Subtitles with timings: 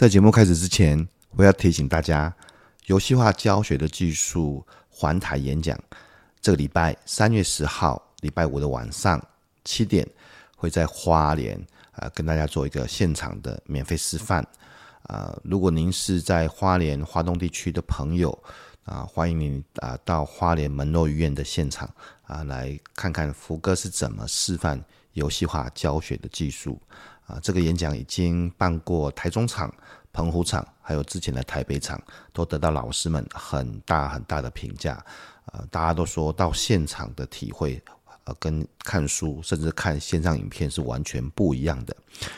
[0.00, 2.34] 在节目开始之前，我要提醒大家，
[2.86, 5.78] 游戏化教学的技术环台演讲，
[6.40, 9.22] 这个礼拜三月十号礼拜五的晚上
[9.62, 10.08] 七点，
[10.56, 14.42] 会在花莲啊、跟大家做一个现场的免费示范
[15.02, 18.32] 啊、如果您是在花莲花东地区的朋友
[18.86, 21.86] 啊、欢迎您啊、到花莲门诺医院的现场
[22.22, 24.82] 啊、来看看福哥是怎么示范
[25.12, 26.80] 游戏化教学的技术。
[27.26, 29.72] 啊，这个演讲已经办过台中场、
[30.12, 32.00] 澎湖场，还有之前的台北场，
[32.32, 35.04] 都得到老师们很大很大的评价。
[35.46, 37.82] 呃，大家都说到现场的体会，
[38.24, 41.96] 呃，跟看书甚至看线上影片是完全不一样的。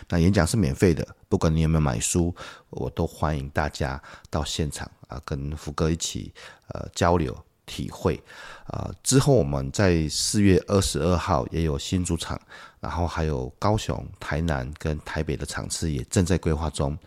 [0.08, 2.34] 那演讲是免费的，不管你有没有买书，
[2.70, 6.32] 我都欢迎大家到现场啊，跟福哥一起
[6.68, 7.36] 呃交流。
[7.64, 8.20] 体会，
[8.66, 12.38] 呃，之后我们在四月二十二号也有新主场，
[12.80, 16.98] 然后还有高雄、台南跟台北的场次也正在规划中。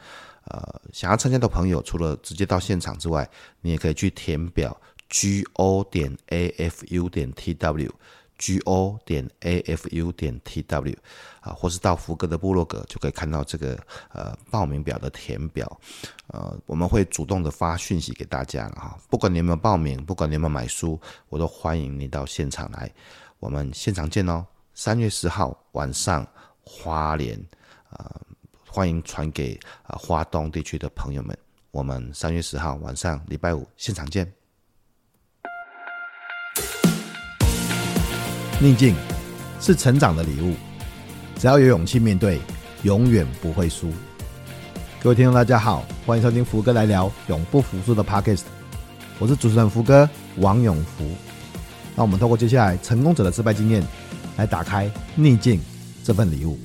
[0.46, 3.30] 呃，想要参加的朋友，除了直接到现场之外，
[3.62, 4.76] 你也可以去填表
[5.10, 7.92] g o 点 a f u 点 t w。
[8.38, 10.94] g o 点 a f u 点 t w
[11.40, 13.80] 啊，或是到福哥的部落格就可以看到这个
[14.12, 15.80] 呃报名表的填表，
[16.28, 22.94] 呃，我们会主动的发讯息给大家啊，不管你有没有报名，不管你有没有买书，我都欢迎你到现场来，
[23.40, 24.46] 我们现场见哦。
[24.74, 26.28] 三月十号晚上
[26.62, 27.42] 花莲
[27.90, 28.20] 啊，
[28.76, 31.38] 欢迎传给啊花东地区的朋友们，
[31.72, 34.30] 我们三月十号晚上礼拜五现场见。
[38.60, 38.94] 逆境
[39.62, 40.56] 是成长的礼物，
[41.40, 42.38] 只要有勇气面对，
[42.84, 43.90] 永远不会输。
[45.02, 48.44] 各位听众，大家好，欢迎收听福哥来聊永不服输的 Podcast，
[49.20, 50.10] 我是主持人福哥
[50.40, 51.10] 王永福。
[51.96, 53.82] 那我们透过接下来成功者的失败经验，
[54.36, 55.62] 来打开逆境
[56.04, 56.60] 这份礼物。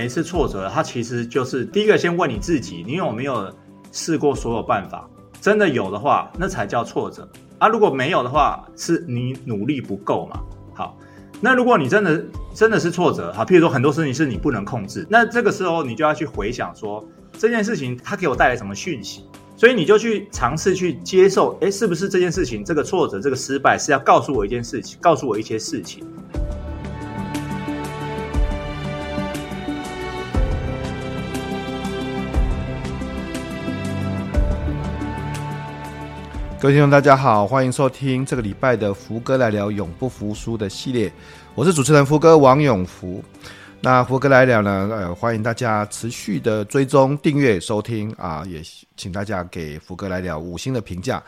[0.00, 3.54] 每一次挫折，它其实就是第一个，先问你自己，你有没有
[3.92, 5.06] 试过所有办法？
[5.42, 7.28] 真的有的话，那才叫挫折
[7.58, 7.68] 啊！
[7.68, 10.40] 如果没有的话，是你努力不够嘛。
[10.72, 10.96] 好，
[11.38, 12.24] 那如果你真的
[12.54, 17.06] 真的是挫折，好，譬如说很多事情是你不能控制，那这个时候你就要去回想说
[17.38, 26.02] 这件事情它给我带来什么讯息，所以你就去尝试去接受，诶，是不是这件事情这个挫折这个失败是要告诉我一件事情，告诉我一些事情。
[36.60, 41.10] 各位听众，大家好，欢迎收听这个礼拜的福哥来聊永不服输的系列。
[41.54, 43.24] 我是主持人福哥王永福。
[43.80, 48.60] 那福哥来聊呢，呃，欢迎大家持续的追踪、订阅、收听啊，也
[48.94, 51.22] 请大家给福哥来聊五星的评价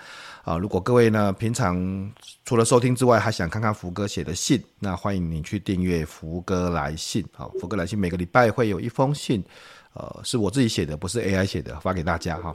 [0.44, 0.58] 啊。
[0.58, 2.12] 如果各位呢平常
[2.44, 7.24] 除了收听之外，还想看看福哥写的信，那欢迎你去订阅福哥来信。
[7.32, 9.42] 好，福哥来信每个礼拜会有一封信。
[9.94, 12.54] 呃，是我自己写的，不是 AI 写的，发给大家哈。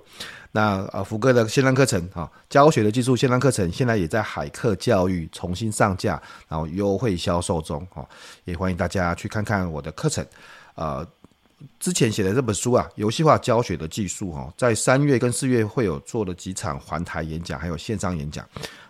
[0.52, 8.08] 那呃，福哥的线上课程哈，教学的技术线上课程，现在也在海课教育重新上架，然后优惠销售中哈，
[8.46, 10.26] 也欢迎大家去看看我的课程。
[10.74, 11.08] 呃，
[11.80, 18.44] 之前写的这本书啊，游戏化教学的技术哈，在三月跟四月会有做了几场环台演讲，还有线上演讲。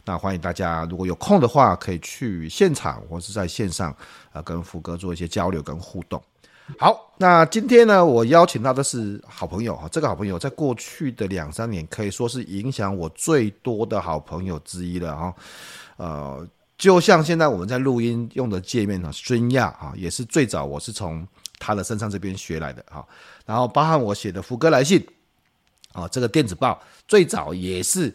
[0.06, 3.94] 那欢迎大家如果有空的话，可以去现场或是在线上
[4.32, 6.22] 啊，跟福哥做一些交流跟互动。
[6.78, 15.34] 好，那今天呢，我邀请到的是好朋友哈，这个好朋友在过去的两三年可以说是影响我最多的好朋友之一了哈。
[15.96, 16.48] 呃，
[16.78, 21.26] 就像现在我们在录音用的界面呢孙亚哈，也是最早我是从
[21.58, 23.06] 他的身上这边学来的哈。
[23.46, 25.06] 然后包含我写的福哥来信
[25.94, 28.14] 啊，这个电子报最早也是。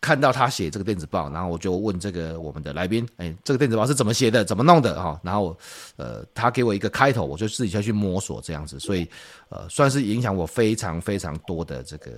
[0.00, 5.20] 看到他写这个电子报，然后我就问这个我们的来宾，哎，这个电子报是怎么写的，怎么弄的哈？
[5.24, 5.56] 然后，
[5.96, 9.08] 呃，他给我一个开头，我就自己下去摸索这样子，所以，
[9.48, 12.12] 呃，算是影响我非常非常多的这个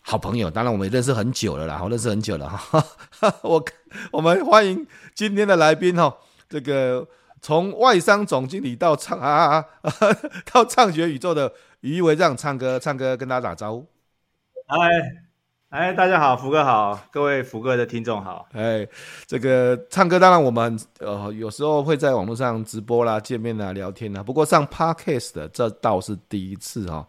[0.00, 0.50] 好朋友。
[0.50, 2.82] 当然，我们也认识很久了啦，好，认识很久了哈。
[3.42, 3.62] 我
[4.10, 6.16] 我们欢迎今天的来宾哈，
[6.48, 7.06] 这个
[7.42, 9.92] 从外商总经理到唱啊啊啊，
[10.50, 13.86] 到唱学宇宙的余维让唱歌，唱歌跟大家打招呼，
[14.66, 15.25] 嗨。
[15.70, 18.46] 哎，大家好，福哥好，各位福哥的听众好。
[18.52, 18.86] 哎，
[19.26, 24.22] 这个唱歌当然我们呃有时候会在网络上直播啦、见面啦、聊天啦。
[24.22, 27.04] 不过上 Podcast 的这倒是第一次哈。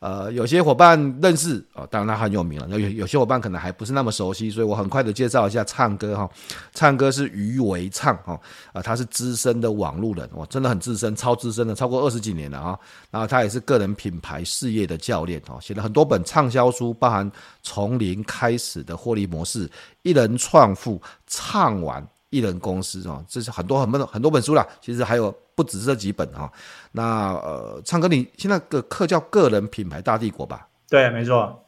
[0.00, 2.68] 呃，有些伙伴认识哦，当然他很有名了。
[2.76, 6.28] 有有些伙伴可能还不是那么熟悉，所以我很快的介绍一下唱歌哈。
[6.74, 8.38] 唱歌是余维唱哈，
[8.72, 12.76] 啊，他是资深的网路人，哇，真的很资深，超资深的，超过二十几年了啊。
[13.12, 17.30] 然后他也是个人品牌事业的教练哦，写了很多本畅销书，包含
[17.62, 19.70] 从零开始的获利模式，
[20.02, 26.50] 一人创富，唱完一人公司哦，这是很多很多很多本书啦，其实还有不止这几本哈。
[26.92, 30.66] 那呃，唱歌你现在的课叫个人品牌大帝国吧？
[30.88, 31.58] 对，没错。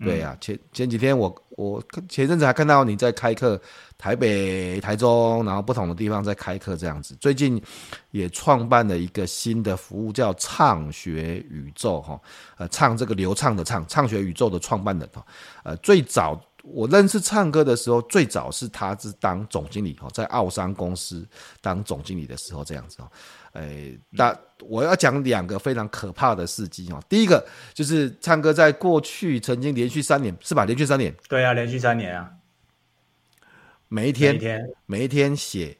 [0.00, 3.60] 对呀、啊，前前几天我我前阵子还看到你在开课，
[3.98, 7.16] 台北、台中，然后不同的地方在开课这样子。
[7.20, 7.60] 最近
[8.12, 12.20] 也创办了一个新的服务，叫畅学宇宙哈，
[12.58, 15.26] 呃，唱这个流畅的畅，畅学宇宙的创办人哈，
[15.64, 21.26] 呃，最早我认识唱歌的时候，最早是他是当总经理哈，在奥商公司
[21.60, 23.10] 当总经理的时候这样子哈。
[23.58, 27.02] 哎，那我要讲两个非常可怕的事迹哦。
[27.08, 27.44] 第一个
[27.74, 30.64] 就是唱歌在过去曾经连续三年是吧？
[30.64, 32.30] 连续三年，对啊，连续三年啊，
[33.88, 35.76] 每一天，每一天，每一天写，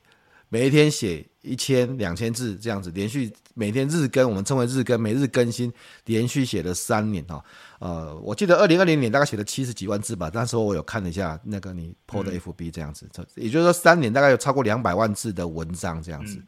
[0.49, 5.73] 每一天写一千两千字这样子，连续每天日更，我们称为日更，每日更新，
[6.07, 7.43] 连续写了三年哦。
[7.79, 16.37] 呃，我记得二零二零年大概写了七十几万字吧，那时候我有看了一下那个你 PO 的 FB 这样子，嗯、也就是说三年大概有超过两百万字的文章这样子。
[16.37, 16.47] 嗯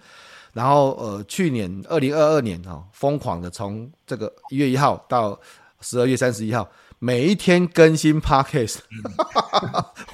[0.53, 5.39] 然后呃，去年二零二二年哈、哦，疯狂的从这个一月一号到
[5.81, 6.69] 十二月三十一号，
[6.99, 8.79] 每一天更新 Podcast，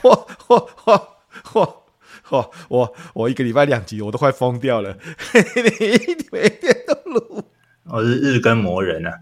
[0.03, 1.09] 我我我
[1.55, 1.87] 我
[2.31, 4.97] 我我我一个礼拜两集，我都快疯掉了，
[5.33, 7.43] 每一天都录，
[7.85, 9.12] 我是日更魔人啊，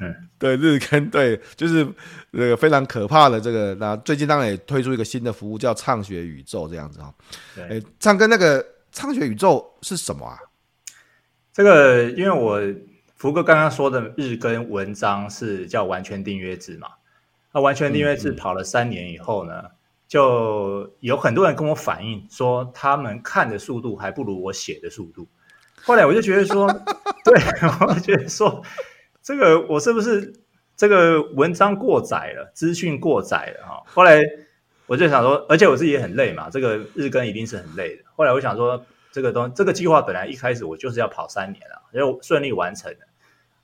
[0.00, 1.86] 嗯，对日更对，就是
[2.32, 3.74] 那个非常可怕的这个。
[3.76, 7.14] 那最近当然也推出一个新的服务，叫畅学宇宙这样子哈、
[7.56, 7.62] 哦。
[7.70, 10.38] 哎，唱歌那个畅学宇宙是什么啊？
[11.56, 12.60] 这个，因为我
[13.16, 16.88] 福哥刚刚说的日更文章是叫完全订阅制嘛，
[17.50, 19.70] 那完全订阅制跑了三年以后呢，嗯嗯，
[20.06, 25.26] 就有很多人跟我反映说，他们看的速度还不如我写的速度。
[25.82, 26.68] 后来我就觉得说，
[27.24, 27.34] 对，
[27.88, 28.62] 我觉得说，
[29.22, 30.34] 这个我是不是
[30.76, 33.82] 这个文章过载了，资讯过载了哈？
[33.86, 34.20] 后来
[34.86, 38.02] 我就想说，而且我自己也很累嘛，这个日更一定是很累的。
[38.14, 38.84] 后来我想说。
[39.16, 42.98] 这个东这个计划本来一开始我就是要跑三年了，就顺利完成了。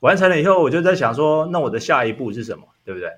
[0.01, 3.11] 完成了以后，我就在想说，那我的下一步是什么，对不对？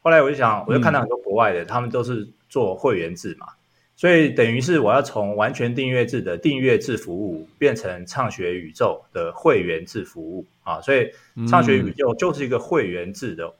[0.00, 3.46] 后来我就想，我就看到很多国外的，他们都是做会员制嘛，
[3.94, 10.80] 所以等于是我要从完全订阅制的订阅制服务变成畅学宇宙的会员制服务啊。
[10.80, 11.10] 所以
[11.46, 13.52] 畅学宇宙就是一个会员制的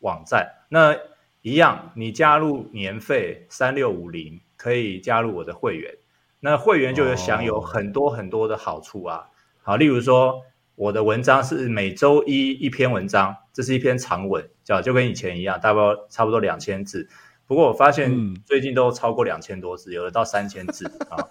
[0.00, 0.46] 网站。
[0.68, 0.94] 那
[1.40, 5.94] 一样，你加入年费三六五零，可以加入我的会员。
[6.44, 9.28] 那会员就有享有很多很多的好处啊，
[9.62, 10.42] 好，例如说
[10.74, 15.80] 我的文章是每周一一篇文章，这是一篇长文，叫就跟以前一样，大概
[16.10, 17.08] 差不多两千字。
[17.46, 21.28] 不过我发现最近都超过两千多字，有的到三千字啊。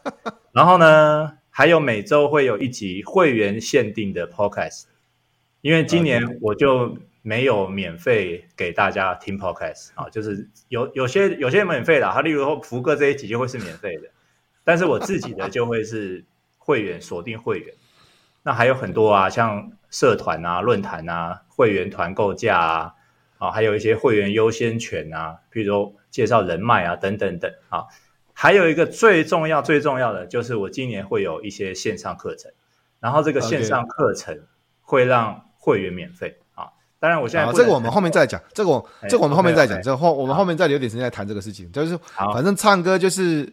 [0.53, 4.83] 然后呢，还有每周会有一集会员限定的 Podcast，
[5.59, 14.03] 因为今年我就没有免费给大家听 Podcast 啊，就是有有些有些免费的，他例如说福哥这一集就会是免费的。
[14.63, 16.23] 但是我自己的就会是
[16.57, 17.73] 会员锁定会员，
[18.43, 22.93] 那还有很多啊，像社团啊、论坛啊、会员团购价啊，
[23.39, 27.85] 啊，还有一些会员优先权啊，譬如说介绍人脉啊等等等啊，
[28.33, 32.51] 还有一个最重要最重要的就是我今年会有一些线上课程，
[32.99, 34.39] 然后这个线上课程
[34.81, 36.69] 会让会员免费啊。
[36.99, 43.51] 当然我现在啊，这个我们后面再讲，这个我这个我们后面再讲，这后我们后面再留点时间来谈这个事情，就是反正唱歌就是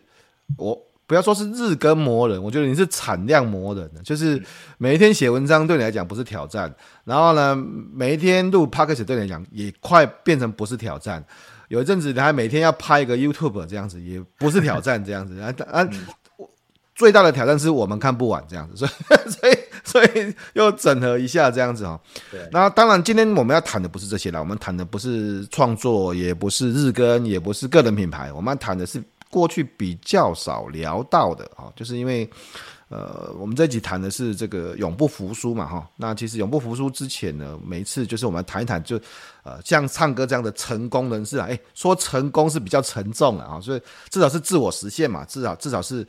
[0.57, 0.88] 我。
[1.09, 4.41] 不要说是日更磨人，我觉得你是产量磨人的，就是
[4.77, 7.57] 每一天写文章对你来讲不是挑战，然后呢，
[7.95, 11.25] 每一天录 podcast 对你来讲也快变成不是挑战。
[11.69, 15.89] 有一阵子你还每天要拍一个 YouTube 这样子，也不是挑战这样子啊啊！
[16.95, 18.91] 最大的挑战是我们看不完这样子，所以
[19.31, 21.99] 所以所以又整合一下这样子哦。
[22.31, 22.47] 对。
[22.53, 29.03] 那当然，今天我们要谈的不是这些啦，我们谈的不是创作，也不是日更，也不是个人品牌，我们要谈的是。
[29.31, 32.29] 过去比较少聊到的啊，就是因为，
[32.89, 35.89] 呃，我们这集谈的是这个永不服输嘛，哈。
[35.97, 38.99] 那其实永不服输之前呢，每一次就是我们谈一谈，就
[39.43, 46.07] 呃，像唱歌这样的成功人士啊，诶，说成功是比较沉重的啊，所以至少是自我实现嘛，至少至少是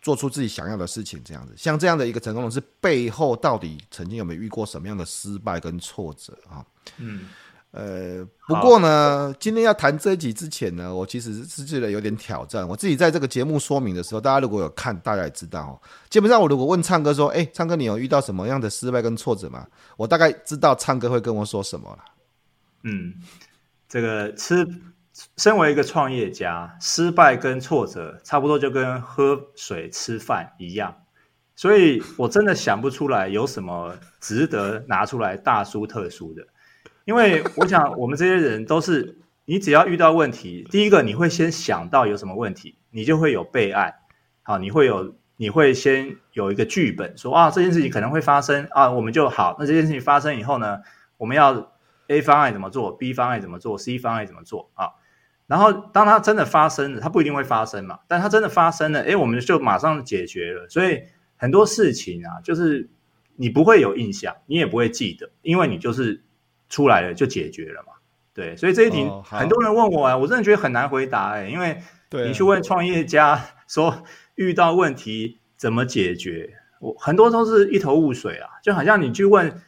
[0.00, 1.54] 做出自己想要的事情这样子。
[1.56, 6.64] 像这样的一个成功人士背后，到底曾经有没有遇过什么样的失败跟挫折啊？
[6.98, 7.28] 嗯。
[7.72, 12.66] 呃，不过呢，今天要谈这一集之前呢，我其实是觉得有点挑战。
[12.66, 15.78] 我自己在这个节目说明的时候，大家如果有看，大家也知道哦。
[16.08, 19.64] 基本上，我如果问唱歌说：“哎，唱歌，你有遇到什么样的失败跟挫折吗？”
[19.96, 21.98] 我大概知道唱歌会跟我说什么了。
[22.82, 23.14] 嗯，
[23.88, 24.66] 这个吃，
[25.36, 30.92] 身为一个创业家，失败跟挫折差不多，就跟喝水吃饭一样。
[31.54, 36.44] 所以我真的想不出来有什么值得拿出来大书特书的。
[37.10, 43.92] 因为我想，我们这些人都是，你只要遇到问题，第一个你会先想到有什么问题，你就会有备案，
[44.42, 49.56] 好，你会有你会先有一个剧本，说啊这件事情可能会发生啊，我们就好。
[49.58, 50.78] 那这件事情发生以后呢，
[51.16, 51.72] 我们要
[52.06, 54.90] A 方案怎么做，B 方案怎么做，C 方案怎么做啊？
[55.48, 60.68] 然后当它真的发生了，它不一定会发生嘛，但它真的发生了，诶，我们就马上解决了。
[60.68, 61.02] 所以
[61.36, 62.88] 很多事情啊，就是
[63.34, 66.22] 你不会有印象，你也不会记得，因为你就是
[66.70, 67.92] 出来了就解决了嘛。
[68.32, 74.04] 对，所以这一题很多人问我啊，我真的觉得很难回答哎，因为你去问创业家说
[74.36, 79.60] 遇到问题怎么解决，我很多都是一头雾水啊，就好像你去问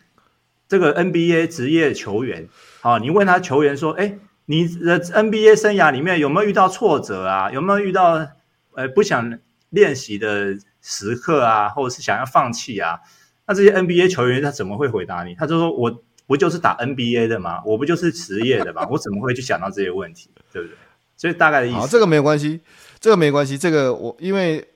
[0.68, 2.48] 这个 NBA 职业球员，
[2.82, 7.50] 啊，你问他球员说，诶，你的 NBA 生涯里面有没有遇到挫折啊？
[7.50, 8.28] 有没有遇到
[8.74, 9.38] 呃不想
[9.70, 13.00] 练习的时刻啊，或者是想要放弃啊？
[13.48, 15.34] 那这些 NBA 球员他怎么会回答你？
[15.34, 16.04] 他就说我。
[16.26, 17.62] 不就是打 NBA 的吗？
[17.64, 18.86] 我不就是职业的吗？
[18.90, 20.76] 我怎么会去想到这些问题，对不对？
[21.16, 21.76] 所以大概的意思。
[21.76, 22.60] 好，这个没有关系，
[22.98, 23.58] 这个没关系。
[23.58, 24.66] 这个我因为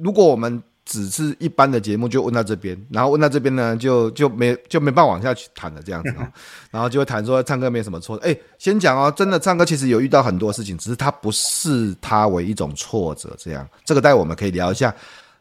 [0.00, 6.26] 如果我们只是一般的节目，就问到这边，然后问到这边呢，就就没就没办法往下去谈了这样子哦。
[6.70, 8.16] 然后就会谈说唱歌没什么错。
[8.18, 13.68] 哎，先讲哦，真的唱歌其实有遇到很多事情，只是它不视它为一种挫折这样。
[13.84, 14.94] 这个待会我们可以聊一下。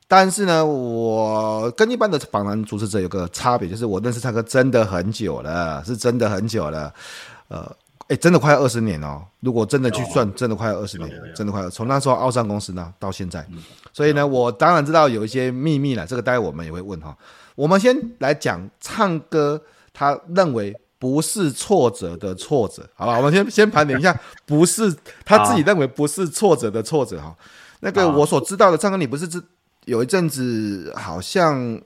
[0.08, 6.94] 但是呢，我跟一般的访谈主持者有个差别，就是我认识唱歌真的很久了，是真的很久了，
[7.48, 7.76] 呃，
[8.10, 9.24] 哎，真的快二十年哦。
[9.40, 13.44] 如果真的去算，真的快二十年，真的快从那时候奥尚公司呢到现在。
[13.92, 17.18] 所以呢，我当然知道有一些秘密了，这个待会我们也会问哈。
[17.56, 19.60] 我们先来讲唱歌，
[19.94, 23.18] 他认为不是挫折的挫折，好吧？
[23.18, 24.94] 我们先 先盘点一下，不是
[25.26, 27.36] 他自己认为不是挫折的挫折哈。
[27.80, 29.42] 那个我所知道的唱歌，你不是知。
[29.86, 31.82] 有一阵子好像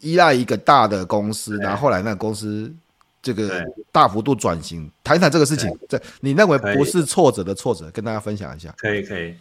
[0.00, 2.72] 依赖一个大的公司，然后后来那个公司
[3.20, 5.70] 这个大幅度转型，谈一谈这个事情。
[5.88, 8.74] 这你认为不是挫折的挫折，跟大家分享一下。
[8.78, 9.34] 可以可以，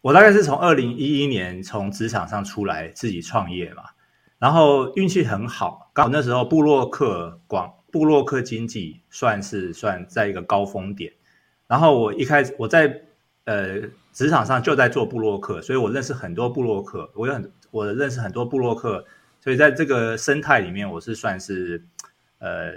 [0.00, 3.84] 我大概是从二零一一年从职场上出来自己创业嘛，
[4.38, 11.12] 然后运气很好，刚好那时候布洛克广布洛克经济算是算在一个高峰点，
[11.66, 13.02] 然后我一开始我在
[13.44, 13.82] 呃。
[14.18, 19.04] 职场上就在做布洛克，所以我认识很多布洛克，我有很我认识很多布洛克，
[19.40, 21.80] 所以在这个生态里面，我是算是
[22.40, 22.72] 呃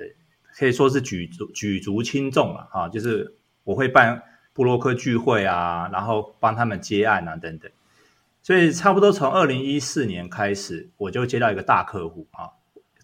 [0.55, 3.33] 可以说是举足举足轻重了哈，就是
[3.63, 4.21] 我会办
[4.53, 7.71] 布洛克聚会啊，然后帮他们接案啊等等，
[8.43, 12.53] 所以差不多从二零一四年开始，我就接到一个大客户啊，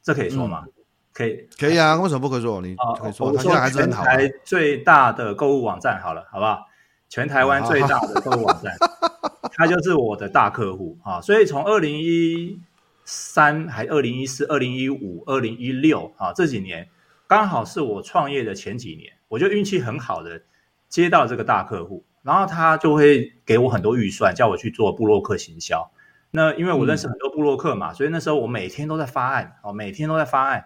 [0.04, 0.62] 这可以说吗？
[0.68, 0.74] 嗯、
[1.12, 2.62] 可以可以啊，为什么不可以说？
[2.62, 4.04] 你可以说，他现在还是很好。
[4.04, 6.67] 全台最大的购物网站，好了，好不好？
[7.10, 8.76] 全台湾最大的购物网站，
[9.56, 11.22] 它就是我的大客户啊！
[11.22, 12.60] 所以从二零一
[13.06, 16.90] 三、还二零一四、二零一五、二零一六啊这几年，
[17.26, 20.42] 刚好是我创业的前几年，我就运气很好的
[20.90, 25.90] 接到这个大客户，然后他就会给我很多预算，叫我去做布洛克行销。
[26.32, 30.66] 那因为我认识很多布洛克嘛，所以那时候我每天都在发案哦，每天都在发案，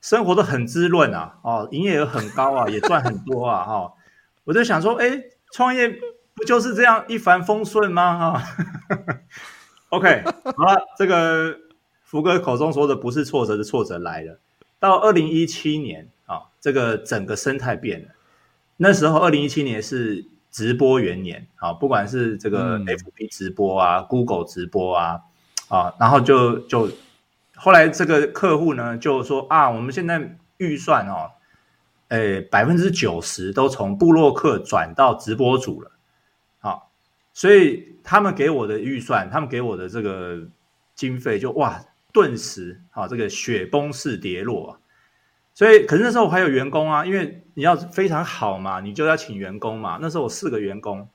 [0.00, 1.38] 生活都很滋润啊！
[1.42, 3.62] 哦，营业额很高啊，也赚很多啊！
[3.62, 3.92] 哈，
[4.44, 5.22] 我就想说，哎。
[5.56, 5.88] 创业
[6.34, 8.18] 不就是这样一帆风顺吗？
[8.18, 8.42] 哈，
[9.88, 10.22] OK，
[10.54, 11.56] 好了，这个
[12.02, 14.38] 福哥口中说的不是挫折是挫折来了。
[14.78, 18.08] 到二零一七年啊，这个整个生态变了。
[18.76, 25.22] 那时候二零一七年是直播元年啊，不管是这个 FB 直播啊、嗯、Google 直播啊
[25.68, 26.90] 啊，然后就就
[27.54, 31.30] 后来这个客户呢就说啊，我们现在预算哦。
[32.08, 35.90] 诶，百分之九十都从部落客转到直播组了，
[36.60, 36.92] 好，
[37.32, 40.40] 所以他们给我的预算，他们给我的这个
[40.94, 44.78] 经费就哇，顿时啊，这个雪崩式跌落啊。
[45.52, 49.98] 所以，可是那时候我还有员工啊，因为你要非常好嘛，你就要请员工嘛。
[50.00, 51.08] 那时候我四个员工，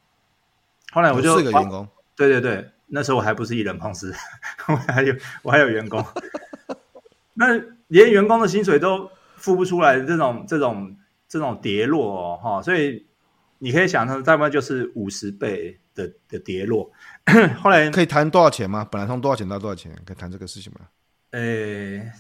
[0.92, 4.14] 后来我就四个员工，对对对，那时候我还不是一人公司，
[4.68, 6.06] 我还有我还有员工，
[7.36, 7.58] 那
[7.88, 9.10] 连员工的薪水都。
[9.42, 10.96] 付不出来的这种这种
[11.28, 13.08] 这种跌落哦，哈，所以
[13.58, 16.92] 你可以想象，大概就是五十倍的的跌落。
[17.60, 18.88] 后来可以谈多少钱吗？
[18.92, 19.92] 本来从多少钱到多少钱？
[20.06, 20.82] 可以谈这个事情吗？
[21.32, 22.12] 诶、欸，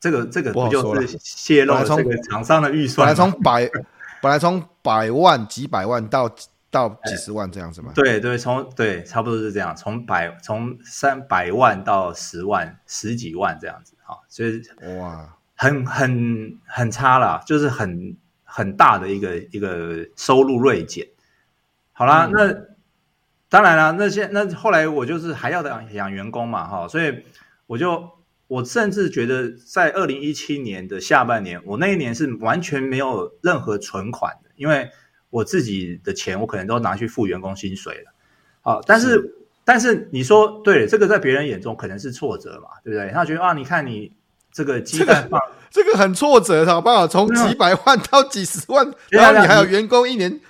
[0.00, 3.06] 这个这个不就是泄露这个厂商的预算？
[3.06, 3.70] 本来从百
[4.22, 6.34] 本来从百万几百万到
[6.70, 7.92] 到几十万这样子吗？
[7.94, 14.62] 对对，从对差不多是这样，从百从三百万到十万十几万这样子，哈，所以
[14.98, 15.36] 哇。
[15.60, 21.06] 很很很差啦，就是很很大的一个一个收入锐减。
[21.92, 22.54] 好啦，嗯、那
[23.50, 27.24] 当然啦，那些那后来我就是还要养养员工嘛，哈，所以
[27.66, 28.08] 我就
[28.46, 34.88] 我甚至觉得在二零一七年的下半年，我那一年是完全没有任何存款的，因为
[35.28, 38.14] 我自己的钱我可能都拿去付员工薪水了。
[38.62, 39.34] 好，但是，是
[39.66, 43.10] 但是你说对，这个在别人眼中可能是挫折嘛，对不对？
[43.10, 44.14] 他觉得啊，你看你
[44.52, 45.40] 这个鸡蛋放、
[45.70, 47.06] 这个，这个很挫折，好不好？
[47.06, 50.40] 从几百万到几十万，然后你还有员工一年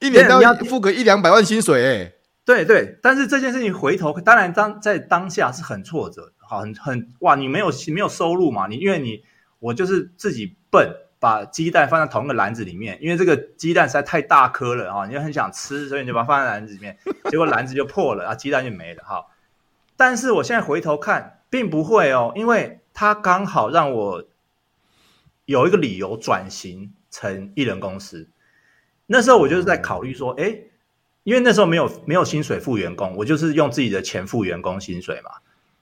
[0.00, 2.12] 一年都要付个一两百万薪水，哎，
[2.44, 2.98] 对对。
[3.02, 9.22] 但是这件事情回头，当然当在当下是很挫折，好，很很哇，你没有没有收入嘛，你因为你
[9.58, 10.94] 我就是自己笨。
[11.20, 16.94] 把鸡蛋放在同一个篮子里面，因为这个鸡蛋实在太大颗了啊，你就很想吃，所以你就把它放在篮子里面，
[17.30, 19.24] 结果篮子就破了啊，鸡蛋就没了哈。
[19.96, 24.24] 但是我现在回头看，并不会哦，因为它刚好让我
[25.44, 28.26] 有一个理由转型成艺人公司。
[29.06, 30.58] 那时候我就是在考虑说，哎，
[31.24, 35.32] 因为那时候没有没有薪水付员工，我就是用自己的钱付员工薪水嘛。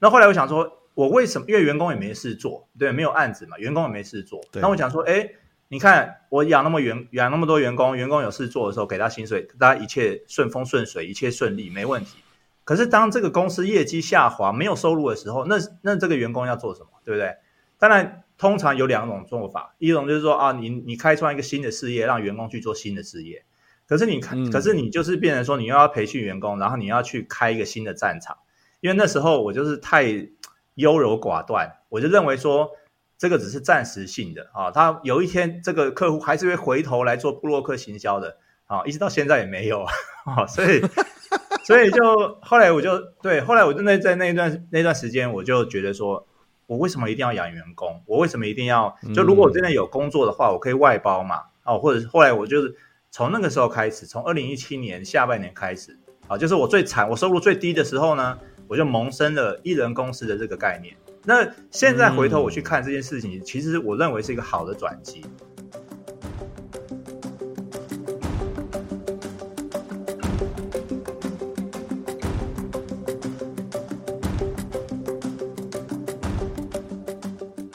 [0.00, 0.78] 那后来我想说。
[0.94, 1.46] 我为什么？
[1.48, 4.44] 因为员工也没事做，对，没有案子嘛，员工也没事做。
[4.52, 5.26] 那我想说，哎，
[5.68, 12.18] 你看我养那么员养那么多员工，员工有事做的时候给他薪水，大家一切顺风顺水，一切顺利，没问题。
[12.64, 16.88] 可是当这个公司业绩下滑，没有收入的时候，那那这个员工要做什么？
[17.04, 17.36] 对不对？
[17.78, 23.44] 当然，通常有两种做法，一种就是说啊，你你开创一个新的事业，让员工去做新的事业。
[23.86, 28.38] 可是你看，嗯、可是你就是变成说，你又要培训员工，然后你要去开一个新的战场。
[28.80, 30.28] 因为那时候我就是太。
[30.76, 32.70] 优柔寡断，我就认为说
[33.18, 39.82] 这个只是暂时性的啊，他有一天这个客户还是会回头来做布洛克行销的啊，一直到现在也没有
[40.24, 40.80] 啊，所以
[41.66, 46.26] 所以就后来我就对，后来我就那在那段那段时间，我就觉得说，
[46.72, 48.02] 我为什么一定要养员工？
[48.06, 51.42] 我为什么一定要就如果我真的有工作的话，我可以外包嘛？
[51.64, 52.74] 哦，或者是后来我就是
[53.10, 55.98] 从那个时候开始，从二零一七年下半年开始
[56.28, 58.38] 啊，就是我最惨，我收入最低的时候呢。
[58.68, 60.96] 我就萌生了一人公司的这个概念。
[61.24, 65.22] 那现在回头我去看这件事情，嗯、其实我认为是一个好的转机。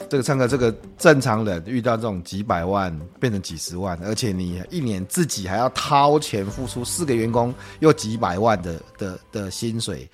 [0.08, 10.08] 这个唱歌，这个正常人遇到这种几百万变成几十万，而且你一年自己还要掏钱付出四个员工又几百万的的的薪水。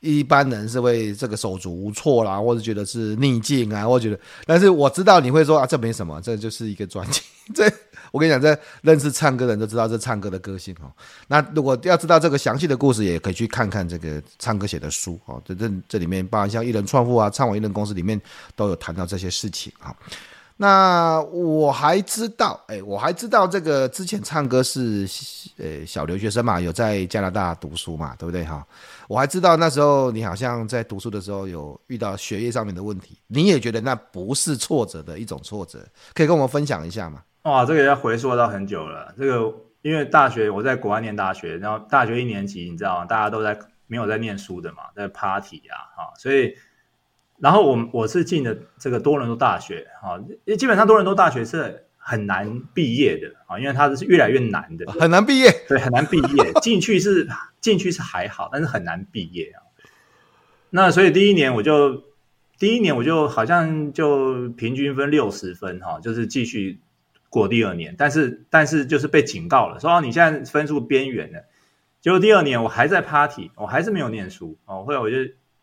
[0.00, 7.20] 一般人是会这个手足无措啦，或者觉得是逆境啊，或者觉得，但是我知道你会说啊，这没什么，这就是一个专辑。
[7.52, 7.68] 这
[8.12, 10.90] 我跟你讲，这认识唱歌的人都知道这唱歌的个性哦。
[11.26, 15.42] 那如果要知道这个详细的故事，也可以去看看这个唱歌写的书哦。
[15.44, 18.20] 这这这里面，包含像一人创富啊，唱网一人公司里面
[18.56, 19.94] 都有谈到这些事情啊。
[20.60, 25.08] 那我还知道，哎，我还知道这个之前唱歌是
[25.56, 28.66] 呃小留学生嘛，有在加拿大读书嘛，对不对哈？
[29.06, 35.78] 我还知道那时候你好像在读书的时候有遇到学业上面的问题，你也觉得那不是挫折的一种挫折，
[36.12, 37.22] 可以跟我们分享一下吗？
[37.48, 39.14] 哇，这个要回溯到很久了。
[39.16, 43.04] 这个因为大学我在国外念大学，然后大学一年级你知道吗？
[43.04, 46.54] 大家都在没有在念书的嘛，在 party 啊，哈，所以。
[47.40, 50.18] 然后我我是进的这个多伦多大学啊，
[50.56, 56.52] 基本上多伦多大学是很难毕业的啊，因为它是越来越难的，很难毕业，对，很难毕业。
[56.60, 57.28] 进去是
[57.60, 59.62] 进去是还好，但是很难毕业啊。
[60.70, 62.02] 那所以第一年我就
[62.58, 66.80] 第一年我就好像就平均分六十分哈，就是继续
[67.30, 71.44] 过第二年，但是但是就是被警告了，说你现在分数边缘了。
[72.00, 75.16] 结果第二年我还在 party，我还是没有念书哦，后来我就。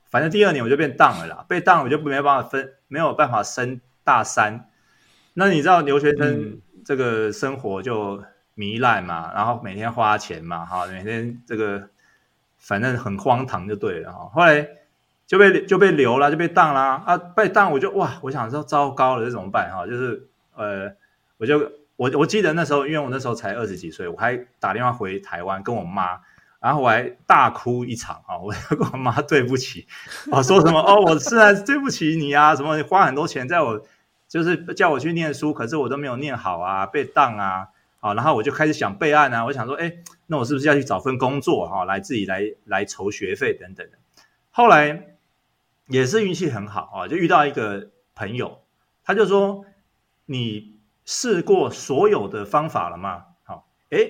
[0.08, 4.69] 反正第二年我就变当了啦，被当我就没有办法分，没有办法升大三。
[5.34, 8.23] 那你知道留学生这个生活就
[8.56, 11.89] 糜烂嘛，然后每天花钱嘛，哈，每天这个
[12.58, 14.30] 反正很荒唐就对了哈。
[14.34, 14.65] 后来
[15.28, 19.86] 就被就被留了，就被当啦啊，被当我就哇，我想说糟糕了，这怎么办哈？
[19.86, 20.95] 就是呃，
[21.38, 26.21] 我就我我记得那时候，因为我那时候才二十几岁，我还打电话回台湾跟我妈。
[26.62, 28.39] 然后我还大哭一场啊！
[28.39, 29.86] 我 跟我妈对不起
[30.32, 33.80] 啊，说什么哦，我是在对不起你啊，什么你花很多钱在我，
[34.28, 37.67] 就是叫我去念书，可是我都没有念好啊，被当啊，
[38.00, 39.93] 啊，然后我就开始想备案啊，我想说，哎，
[40.26, 43.98] 那我是不是要去找份工作哈，来自己来来筹学费等等的。
[44.50, 45.15] 后来
[45.88, 48.62] 也是运气很好啊，就遇到一个朋友，
[49.04, 49.65] 他就说，
[50.26, 50.75] 你
[51.06, 53.24] 试过所有的方法了吗？
[53.44, 54.10] 好，哎。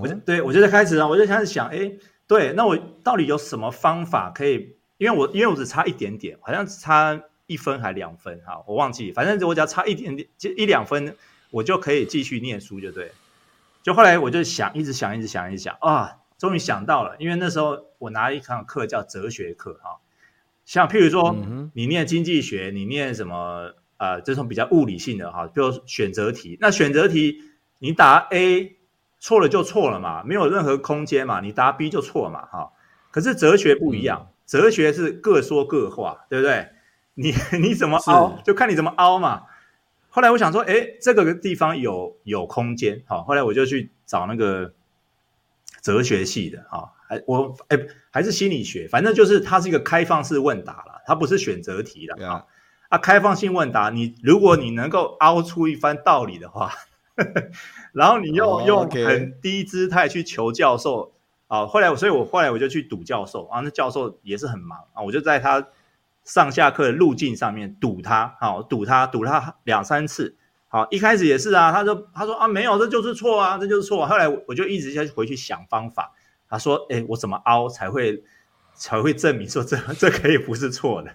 [0.00, 1.92] 我就对我就在开始啊，我就开始想，哎，
[2.26, 4.78] 对，那我到底有什么方法可以？
[4.96, 11.14] 因为我因为我只差一点点，好像只差一分还两分哈，我忘记，反正我只要差一点点，就一两分，
[11.50, 13.12] 我就可以继续念书，就对。
[13.82, 19.98] 就后来我就想，一直想，一直想，一直想啊，终于想到了，因为那时候我拿了一堂课叫哲学课哈，
[20.64, 21.36] 像譬如说
[21.74, 27.42] 你念经济学，你念什么呃，这种比较物理性的哈，比如选择题，那选择题
[27.78, 28.76] 你答 A。
[29.20, 32.72] 错了就错了嘛，没有任何空间嘛，你答 B 就错嘛，哈。
[33.10, 36.68] 可是哲学不一样，嗯、哲学是各说各话，对不对？
[37.14, 39.44] 你 你怎么凹，就看你怎么凹嘛。
[40.10, 44.74] 后来我想说，哎，这个地方有有空间，好，后来我就去找那个
[45.80, 47.78] 哲学系的，哈，还我哎
[48.10, 52.44] 还是心理学，反正就是它是一个开放式问答了，它不是选择题的啊。
[52.94, 56.72] 啊，开放性问答，你如果你能够凹出一番道理的话，
[57.16, 57.50] 呵 呵
[57.92, 61.12] 然后你又、oh, 用很低姿态去求教授
[61.48, 65.66] 啊，后来所以我后来我就去堵教授啊，那教授也是很忙啊，我就在他。
[66.24, 70.34] 上下课的路径上面堵他，好堵他堵他两三次，
[70.68, 74.08] 好一开始也是啊，他说他说啊没有，这就是错啊，这就是错啊。
[74.08, 76.14] 后来我就一直在回去想方法，
[76.48, 78.24] 他说哎，我怎么凹才会
[78.74, 81.14] 才会证明说这这可以不是错的？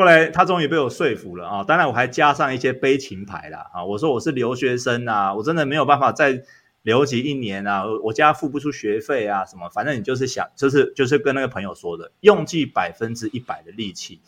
[0.00, 6.42] 后来他终于被我说服了啊，当然我还加上一些悲情牌啦啊，我说我是留学生啊，我真的没有办法再。
[6.82, 14.18] 留级一年啊，我家付不出学费啊，什么，反正你就是想，就是就是跟那个朋友说的，用尽百分之一百的力气，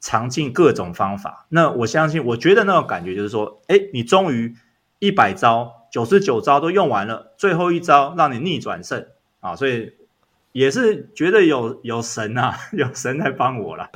[0.00, 1.46] 尝尽各种方法。
[1.50, 4.56] 那我相信，我觉得那种感觉就是说，哎，你终于
[4.98, 9.06] 一百招、九十九招都用完了，最后一招让你逆转胜
[9.38, 9.54] 啊！
[9.54, 9.92] 所以
[10.50, 13.88] 也是觉得有有神啊， 有神在帮我了。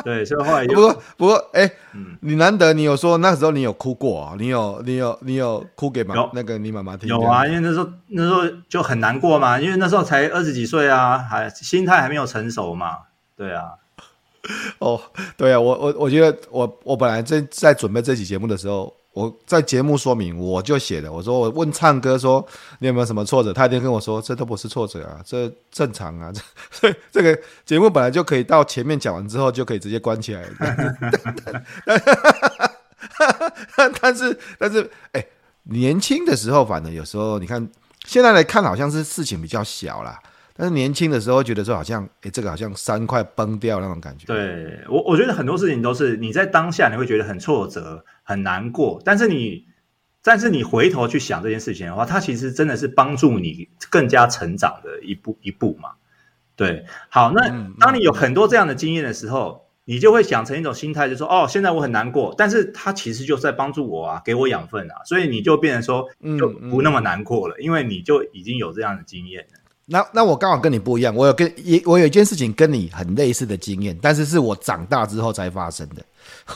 [0.04, 4.34] 对，所以后来不过不过，哎、欸，嗯，你难得你有说那时候你有哭过啊？
[4.38, 7.08] 你有你有你有哭给妈那个你妈妈听？
[7.08, 12.98] 有啊，因为那时候那时候就很难过嘛，因为那时候才二十几岁啊，还心态还没有成熟嘛。
[13.36, 13.72] 对啊，
[14.78, 15.00] 哦，
[15.36, 18.94] 对啊，我我我觉得我我本来在在准备这期节目的时候。
[19.12, 22.46] 我在节目说明我就写的，我说我问唱歌说
[22.78, 30.44] 你有没有什么挫折，他一定跟我说这都不是挫折啊，这正常啊， 这所以这个节目本来就可以到前面讲完之后就可以直接关起来，
[34.00, 35.26] 但是但是哎，
[35.64, 37.68] 年轻的时候反正有时候你看
[38.06, 40.18] 现在来看好像是事情比较小啦。
[40.56, 44.26] 但是年轻的时候觉得说好像，哎，这个好像山块崩掉那种感觉。
[44.26, 49.66] 对我，我觉得很多事情都是你在当下你会觉得很挫折、很难过，但是你，
[50.22, 55.90] 但是你回头去想这件事情的话，它其实真的是帮助你更加成长的一步一步嘛。
[56.54, 57.48] 对，好，那
[57.80, 66.06] 当你有很多这样的经验的时候，你就会想成一种心态，就说，哦，现在我很难过，但是它其实就是在帮助我啊，给我养分啊，所以你就变成说，
[66.38, 69.58] 就不那么难过了，嗯嗯、因为你就已经有这样的经验了。
[69.86, 76.04] 那那我刚好跟你不一样，我有跟一我有一件事情跟你很类似的经验，但是是我长大之后才发生的，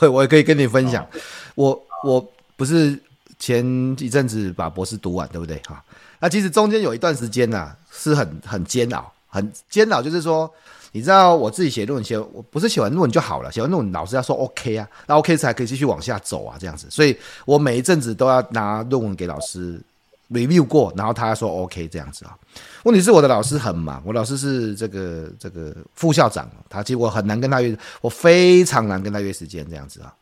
[0.01, 1.03] 我也可以跟你分享。
[1.03, 1.09] 哦、
[1.55, 2.97] 我我不是
[3.39, 3.65] 前
[3.99, 5.61] 一阵子把博士读完，对不对？
[5.67, 5.83] 哈，
[6.19, 10.49] 那其实中间有一段时间呐、啊，是很很煎熬，很煎熬，就是说，
[10.91, 19.81] 你知道我自己写论文写，我不是写完论文就好了，写完论文老师要说 OK 啊，那 OK 才可以继续往下走啊，这样子，所以我每一阵子都要拿论文给老师。
[20.29, 22.37] Review 过，然后他说 OK 这样子啊。
[22.83, 30.13] 问题是我的老师很忙，我老师是这个这个副校长，他其实我很难跟他约，我非常难跟他约时间这样子啊。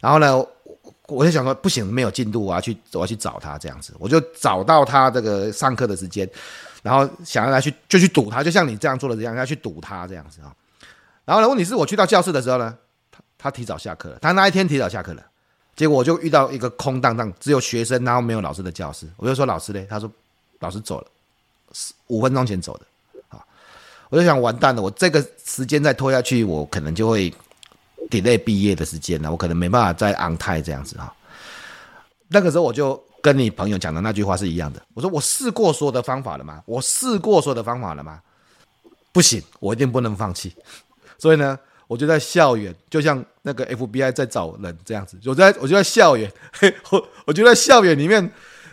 [0.00, 0.36] 然后呢，
[1.06, 6.28] 我就想说不行，没有进度，我要去我要去找他这样子，我就找到他这个上课的时间，
[6.82, 10.54] 然后想要来去就去堵他，就像你这样做的这样，要去堵他这样子啊。
[11.24, 12.76] 然后呢，问题是我去到教室的时候呢，
[13.10, 15.22] 他他提早下课了，他那一天提早下课了。
[15.76, 19.08] 结果我就遇到一个空荡荡，只有学生，然后没有老师的教室。
[19.16, 20.08] 我就说老师嘞，他说
[20.60, 21.06] 老师走了，
[22.06, 22.86] 五分钟前走的。
[23.28, 23.44] 啊，
[24.08, 27.34] 我就想完蛋了，我这个时间再拖下去，我可能就会
[28.08, 31.12] delay 毕业的时间了，我可能没办法再 on time 这样子哈。
[32.28, 36.62] 那个时候我就跟你朋友讲的那句话是一样的，我说我试过所有的方法了吗？
[36.66, 38.20] 我试过所有的方法了吗？
[39.10, 40.54] 不行，我一定不能放弃。
[41.18, 41.58] 所以呢。
[41.94, 45.16] 我就在校园，就像那个 FBI 在找人这样子。
[45.26, 46.28] 我在我就在校园，
[46.90, 48.28] 我我就在校园里面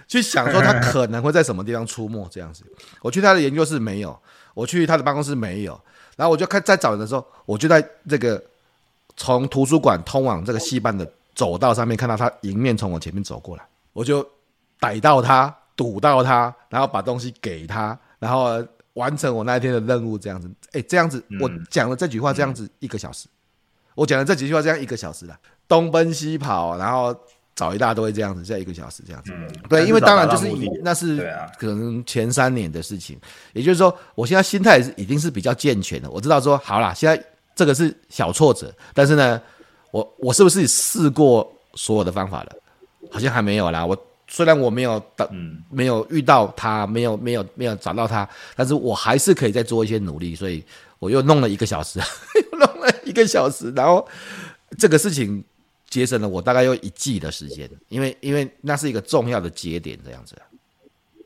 [0.08, 2.64] 去想说他可能会在什么地方出没这样子。
[3.00, 4.20] 我去他的研究室没有，
[4.56, 5.80] 我去他的办公室没有。
[6.16, 8.44] 然后我就看在找人的时候，我就在这个
[9.16, 14.28] 从图书馆通往这个系办的走道上面看到他迎面从我前面走过来，我就
[14.80, 18.66] 逮到他，堵到他，然后把东西给他，然后。
[18.94, 23.32] 完成我那一天的任务，这样子，哎、欸，这样子，我讲了这句话，这样子一个小时，嗯、
[23.96, 27.16] 我讲了这几句话，这样一个小时了，东奔西跑，然后
[27.56, 30.48] 找一大堆这样子，这样一个小时这样子，嗯、对，因为当然就是
[30.84, 33.24] 那是可能前三年的事情，啊、
[33.54, 37.24] 也就是说，我现在心态是已经是比较健全的，我知道说，好啦，现在
[37.56, 39.42] 这个是小挫折，但是呢，
[39.92, 42.52] 我我是不是试过所有的方法了？
[43.10, 43.98] 好像还没有啦，我。
[44.34, 45.28] 虽然我没有等，
[45.70, 50.64] 没有遇到他，没有没有没有找到他，但是我还是可以再做一些努力，所以
[51.00, 52.00] 我又弄了一个小时，
[52.54, 54.08] 又弄了一个小时，然后
[54.78, 55.44] 这个事情
[55.90, 60.34] 节省了我大概有一季的时间，因为因为那是一个重要的节点，这样子。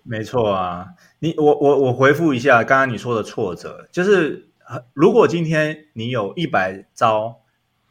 [0.01, 0.87] 没错啊，
[1.19, 4.47] 你我我我回复一下刚刚你说的挫折，就是
[4.93, 7.35] 如果今天你有一百招，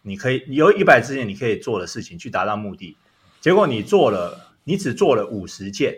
[0.03, 2.97] 你可以有一百件你可以做的事情去达到目的，
[3.41, 5.95] 结果你做了，你只做了五十件，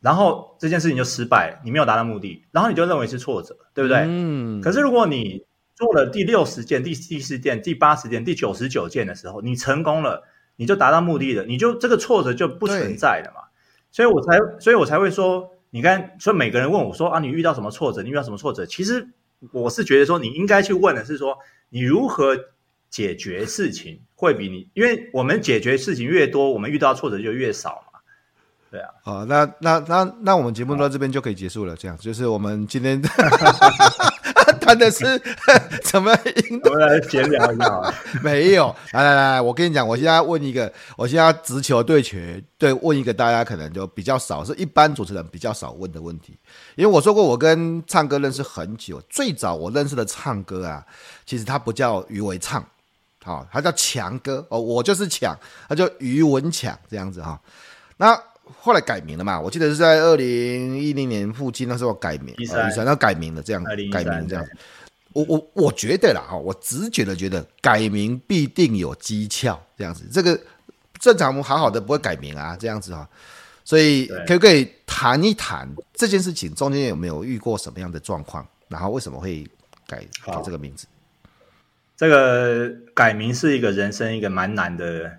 [0.00, 4.04] 然后这件事情就失败，你没有达到目的，然后你就认为是挫折，对不对？
[4.06, 4.60] 嗯。
[4.60, 10.22] 可是如果你做了第六十件、第第四件、第八十件、第九十九件的时候，你成功了，
[10.56, 13.42] 你就达到目的了，你就这个挫折就不存在了嘛。
[13.90, 18.02] 所以我才，所以我才会说，你看，所以每个人问我说啊，你遇到什么挫折？
[18.02, 18.64] 你遇到什么挫折？
[18.64, 19.06] 其实
[19.52, 21.36] 我是觉得说，你应该去问的是说，
[21.68, 22.36] 你如何
[22.88, 27.85] 解决事情，会比你，因为我们解决事情越多，我们遇到挫折就越少嘛。
[28.76, 28.90] 对啊。
[29.02, 31.74] 好，那那那那我们节目到这边就可以结束了。
[31.76, 33.00] 这样，就是我们今天。
[34.60, 35.04] 谈的是
[35.84, 36.12] 怎么
[36.48, 36.72] 应对？
[36.72, 37.94] 我们来闲聊一下。
[38.20, 46.36] 没有，来来来，我跟你讲，我现在问一个，我现在直球对决，对，问一个大家可能就比较少，是一般主持人比较少问的问题。
[46.74, 50.84] 因为我说过，我跟唱歌认识很久，最早我认识的唱歌啊，
[51.24, 52.64] 其实他不叫于为唱，
[53.24, 55.36] 好，他叫强哥哦，我就是强，
[55.68, 57.40] 他叫于文强这样子哈。
[57.96, 58.20] 那
[58.58, 59.40] 后来改名了嘛？
[59.40, 64.46] 我记得是在二零一零年附近那时候改名，一三，然后改名了，这样改名这样。
[65.12, 70.04] 我我我觉得啦哈，我直觉的觉得改名必定有蹊跷，这样子。
[70.12, 70.38] 这个
[71.00, 73.08] 正常我们好好的不会改名啊，这样子哈。
[73.64, 78.46] 所以可不可以谈一谈这件事情中间有没有遇过什么样的状况？
[78.68, 79.46] 然后为什么会
[79.86, 80.86] 改改这个名字？
[81.96, 85.10] 这个改名是一个人生一个蛮难的。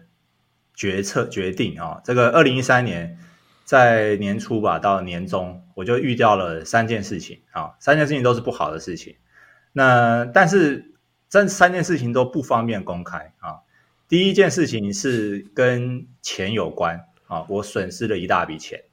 [0.77, 3.17] 决策决定啊，这个二零一三年
[3.65, 9.15] 在年初吧，到年中我就遇到了三件事情啊，三件事情都是不好的事情。
[9.73, 10.93] 那但是
[11.29, 13.65] 这三件事情都不方便公开啊。
[14.07, 18.83] 第一件事情是跟钱有关啊，我损失了一大笔钱。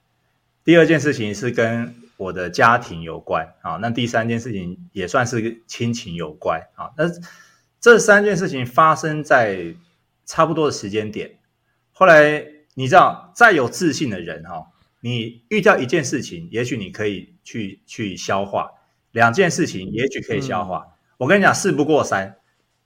[0.65, 6.91] 第二件事情是跟我的家庭有关啊，那第三件事情也算是亲情有关啊。
[6.97, 7.05] 那
[7.79, 9.75] 这三件事情发生在
[10.25, 11.37] 差不多的时间点。
[11.97, 14.67] 后来你知道，再有自信的人哈，
[15.01, 18.67] 你遇到一件事情，也许你可以去去消化；
[19.13, 20.85] 两件事情，也许可以消化。
[21.19, 22.37] 我跟你讲，事不过三，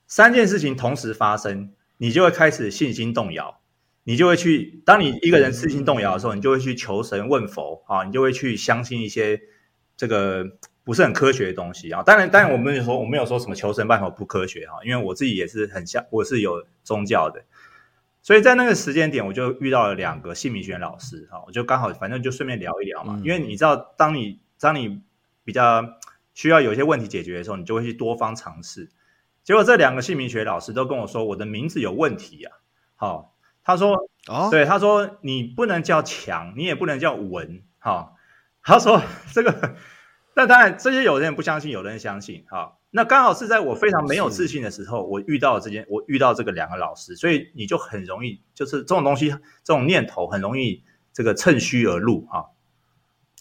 [0.05, 3.59] 三件事情同时发生，你就会开始信心动摇，
[4.03, 4.83] 你就会去。
[4.85, 9.41] 当你一个人信心动摇的时候，你就会去求神问佛啊，你就会去相信一些
[9.97, 10.45] 这个
[10.83, 12.03] 不是很科学的东西啊。
[12.03, 17.43] 当然，当然，我们有说我没有说什么求神拜佛不科学哈，因为我自己也是很像，我是有宗教的。
[18.21, 23.19] 所以在那个时间点，我就遇到了两个姓名学老师，哈，我就刚好反正就顺便聊一聊嘛。
[23.23, 25.01] 因为你知道，当你当你
[25.43, 25.99] 比较
[26.33, 28.89] 需要有一些问题解决的时候，你就会去多方尝试。
[29.43, 32.57] 结果这两个姓名学老师都跟我说，我的名字有问题啊。
[32.95, 38.13] 好，他说，哦，对，他说你不能叫强，你也不能叫文，哈。
[38.61, 39.01] 他说
[39.33, 39.75] 这个，
[40.35, 42.77] 那当然这些有的人不相信，有的人相信，哈。
[42.91, 49.29] 那刚好是在我非常没有自信的时候，我遇到这件，我遇到这个两个老师，所以你就很容易，就是这种东西，
[49.63, 52.45] 这种念头很容易这个趁虚而入啊。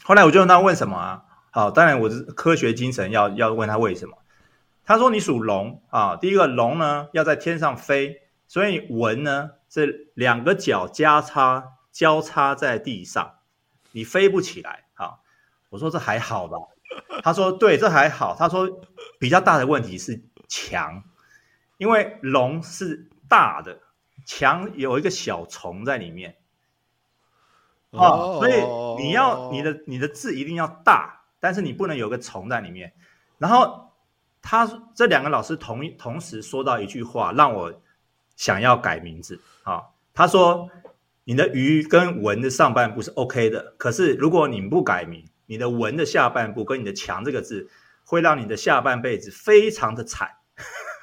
[0.02, 1.24] 后来我就问他问什么啊？
[1.50, 4.18] 好，当然我是科学精神要要问他为什么。
[4.84, 8.16] 他说你属龙啊，第一个龙呢要在天上飞，
[8.48, 13.36] 所以文呢是两个脚交叉交叉在地上，
[13.92, 15.20] 你飞不起来啊。
[15.70, 16.58] 我说这还好吧。
[17.22, 18.80] 他说：“对，这还好。”他说
[19.20, 21.02] ：“比较大的问题是墙，
[21.76, 23.78] 因为龙是大的，
[24.24, 26.36] 墙有一个小虫在里面。
[27.90, 32.92] 哦，哦，所以你要你的你的字一定要大，但是你不能有个虫在里面。
[33.38, 33.92] 然后
[34.40, 37.82] 他这两个老师同一同时说到一句话，让我
[38.36, 39.82] 想要改名字啊。
[40.14, 40.70] 他说
[41.24, 47.68] ：‘你的鱼跟文的上半部是 OK 的，可是如果你不改名。’”你的文的下半部跟你的强这个字，
[48.04, 50.28] 会让你的下半辈子非常的惨。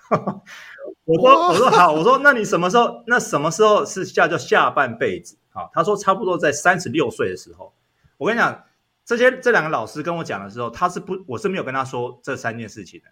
[1.04, 3.04] 我说，我说好，我说那你什么时候？
[3.08, 5.36] 那什么时候是叫做下半辈子？
[5.52, 7.74] 啊，他说差不多在三十六岁的时候。
[8.18, 8.64] 我跟你讲，
[9.04, 13.08] 这些这两个老师跟我讲的时候，他是不，我是没有跟他说这三件事情的。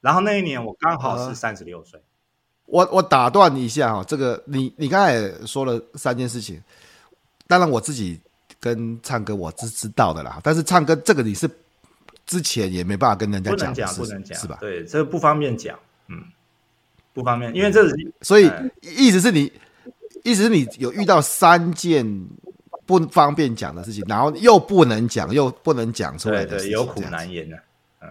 [0.00, 2.02] 然后那一年我刚好是三十六岁。
[2.64, 6.62] 我我打断一下哈，这个你你刚才也说了三件事情，
[7.46, 8.18] 当然我自己。
[8.62, 11.50] 跟唱歌我是知道的啦，但是唱歌这个你是
[12.24, 14.56] 之前也没办法跟人家讲，不能讲，不能讲，是吧？
[14.60, 16.22] 对，这个不方便讲，嗯，
[17.12, 18.48] 不方便，因为这是，所以
[18.82, 19.52] 意思是你，
[20.22, 22.06] 意思是你有遇到三件
[22.86, 27.56] 不方便讲的事情，然后又不能讲，又不能讲出来的事情，对，对，有苦难言的，
[28.00, 28.08] 嗯，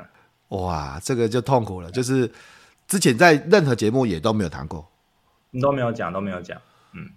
[0.49, 2.29] 哇，这个就痛苦了，就是
[2.89, 4.85] 之前在任何节目也都没有谈过，
[5.51, 6.61] 你都没有讲，都没有讲，
[6.91, 7.09] 嗯。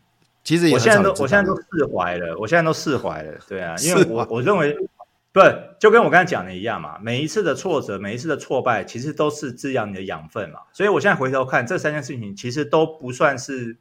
[0.45, 4.77] 其实我现在都我现在都释怀了，我现在都释怀了，对啊，因为我我认为
[5.33, 5.41] 不，
[5.81, 6.99] 就跟我刚才讲的一样嘛。
[7.01, 10.61] 每一次的挫折，每一次的挫败，其实都是滋养你的养分嘛。
[10.73, 13.77] 所以我现在回头看这三件事情，其实都不算是，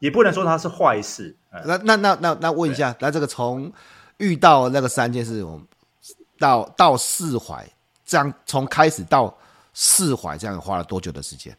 [0.00, 1.36] 也不能说它是坏事。
[1.52, 3.72] 嗯、那那那那那问一下，那这个从
[4.16, 5.66] 遇到那个三件事，我们
[6.38, 7.64] 到到释怀，
[8.04, 9.38] 这样从开始到
[9.72, 11.56] 释怀，这样花了多久的时间？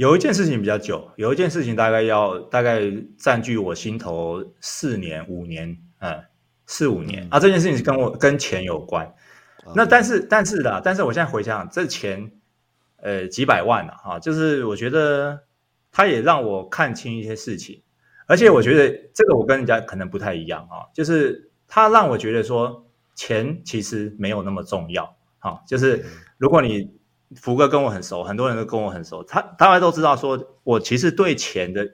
[0.00, 2.80] 有一件事情比较久，有一件事情大概要大概
[3.18, 6.24] 占据我心头四年五年，嗯。
[6.64, 9.12] 四五年啊，这件事情是跟我跟钱有关。
[9.74, 12.30] 那但是但是的，但是我现在回想，这钱，
[13.02, 15.42] 呃，几百万了啊，就是我觉得
[15.92, 17.82] 它也让我看清一些事情，
[18.26, 22.86] 而且我觉得这个我跟人家可能不太一样啊，就是它让我觉得说
[23.16, 26.06] 钱其实没有那么重要啊，就是
[26.38, 26.90] 如果你
[27.36, 31.88] 福哥跟我很熟，很多人都跟我很熟，他大家都知道说我其实对钱的。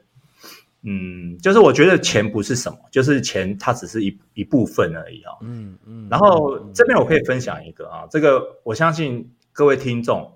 [0.89, 5.33] 嗯，就是我觉得钱不是什么，就是钱它只是一一部分而已啊。
[5.41, 6.07] 嗯嗯。
[6.09, 10.33] 然后这边我可以分享一个啊，这个我相信各位听众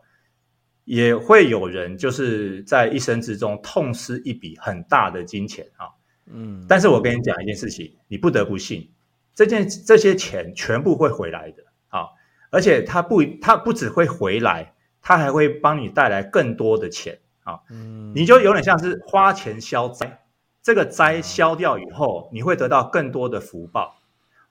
[0.86, 5.86] 也会有人就是在一生之中痛失一笔很大的金钱啊。
[6.26, 6.64] 嗯。
[6.68, 8.90] 但是我跟你讲一件事情，你不得不信，
[9.36, 12.08] 这件这些钱全部会回来的啊，
[12.50, 17.60] 而且它不它不只会回来，它还会帮你带来更多的钱啊。
[17.70, 18.12] 嗯。
[18.14, 20.20] 你就有点像是花钱消灾。
[20.62, 23.96] 这个灾消掉以后，你会得到更多的福报。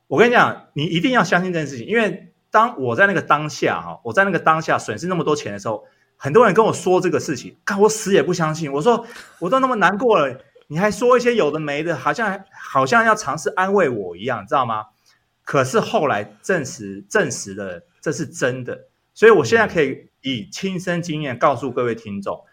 [0.07, 5.85] 我跟你讲，你一定要相信这件事情，因为当我在那个当下哈，我在那个当下损失那么多钱的时候，
[6.17, 8.73] 很多人跟我说这个事情，看我死也不相信。
[8.73, 9.05] 我说
[9.37, 10.35] 我都那么难过了，
[10.65, 14.85] 你还说一些有的没的，好像好像要尝试安慰我一样，知道吗？
[15.43, 18.88] 可是后来证实证实了这是真的，
[19.19, 22.45] 所以我现在可以以亲身经验告诉各位听众。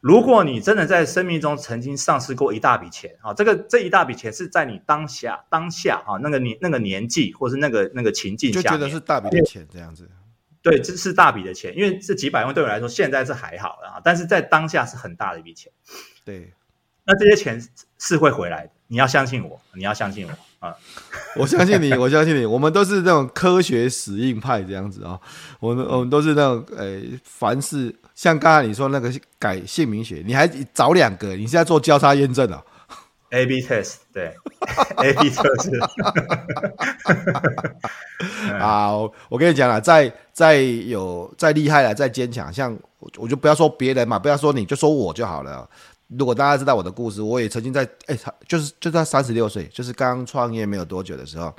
[0.00, 10.08] 如果你真的在生命中曾经丧失过一大笔钱啊，这个这一大笔钱是在你当下当下啊那个年那个年纪或是那个那个情境下，就觉得是大笔的钱这样子。
[10.62, 15.70] 对，这是大笔的钱，因为这几百万对我来说现在是还好啊，但是在当下是很大的一笔钱。
[16.24, 16.50] 对，
[17.04, 17.62] 那这些钱
[17.98, 20.32] 是会回来的，你要相信我，你要相信我。
[20.66, 20.74] 啊，
[21.36, 22.44] 我相信你，我相信你。
[22.44, 25.20] 我们都是那种科学死硬派这样子啊、哦。
[25.60, 32.62] 我们我们都是那种诶、欸，凡是像刚才你说那个改姓名学，你还找两个，你现在做交叉验证啊
[33.30, 34.34] ？A B test 对，
[35.02, 35.70] A B 测试。
[38.58, 38.92] 啊，
[39.28, 42.76] 我跟你讲了，再再有再厉害了，再坚强，像
[43.16, 45.68] 我就不要说别人嘛，不要说你就说我就好了。
[46.08, 51.52] 如果大家知道我的故事，我也曾经在哎、欸，就是就在三十六岁，就是刚创业没有多久的时候，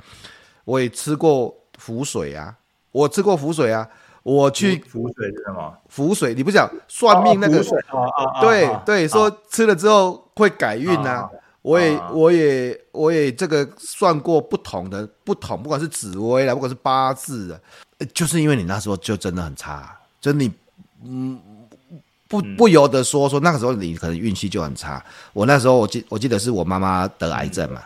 [0.64, 2.56] 我也吃过浮水啊，
[2.90, 3.86] 我吃过浮水啊，
[4.22, 5.76] 我去浮水是什么？
[5.90, 7.58] 符水，你不讲算命那个？
[7.92, 11.28] 哦、对、哦、对，哦、说吃了之后会改运啊。
[11.30, 11.30] 哦、
[11.60, 17.48] 我也、哦、我也我也这个算过不同的不同，不管是紫薇啦，不管是八字
[17.98, 20.50] 的，就是因为你那时候就真的很差，就你
[21.04, 21.38] 嗯。
[22.28, 25.02] 不不由得说说那个时候你可能运气就很差。
[25.32, 27.80] 我那时候我记我记得是我妈妈得癌症嘛，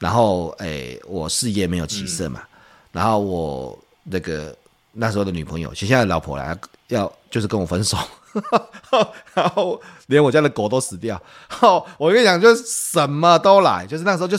[0.00, 2.42] 然后诶、欸、我事业没有起色嘛，
[2.90, 4.54] 然后我那个
[4.90, 7.96] 那时候的女朋友，现在的老婆来要就是跟我分手，
[9.34, 11.22] 然后连我家的狗都死掉。
[11.96, 14.36] 我跟你讲，就是什么都来，就是那时候就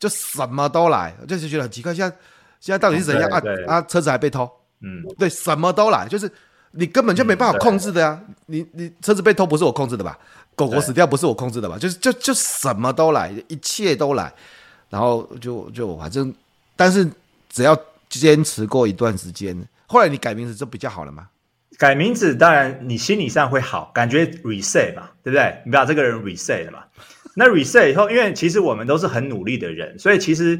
[0.00, 1.94] 就什么都来，就是觉得很奇怪。
[1.94, 2.16] 现在
[2.58, 3.40] 现在到底是怎样啊？
[3.68, 6.28] 啊，车子还被偷，嗯，对，什么都来，就是。
[6.72, 8.34] 你根本就没办法控制的呀、啊嗯！
[8.46, 10.18] 你你车子被偷不是我控制的吧？
[10.54, 11.78] 狗狗死掉不是我控制的吧？
[11.78, 14.32] 就是就就什么都来，一切都来，
[14.90, 16.34] 然后就就反正，
[16.76, 17.08] 但是
[17.48, 17.76] 只要
[18.08, 21.28] 坚持过一段时间，后来你改名字就比较好了吗？
[21.78, 25.62] 改名字当然你心理上会好，感觉 reset 嘛，对不对？
[25.64, 26.84] 你把这个人 reset 了嘛？
[27.34, 30.58] 那 reset 以后，因为其实我们都是很努力的人，所以其实。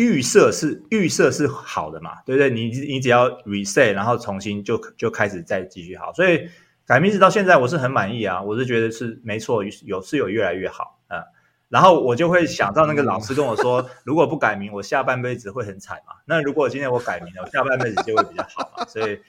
[0.00, 2.48] 预设是预设是好的嘛，对不对？
[2.48, 6.10] 你你只要 reset，然后重新就就开始再继续好。
[6.14, 6.48] 所以
[6.86, 11.22] 改名字到现在我是很满意啊，我是觉得是没错，有是有越来越好啊。
[11.68, 16.14] 然后我就会想到那个老师跟我说，如果不改名，我下半辈子会很惨嘛。
[16.24, 18.86] 那如果今天我改名了，我下半辈子就会比较好嘛。
[18.86, 19.20] 所以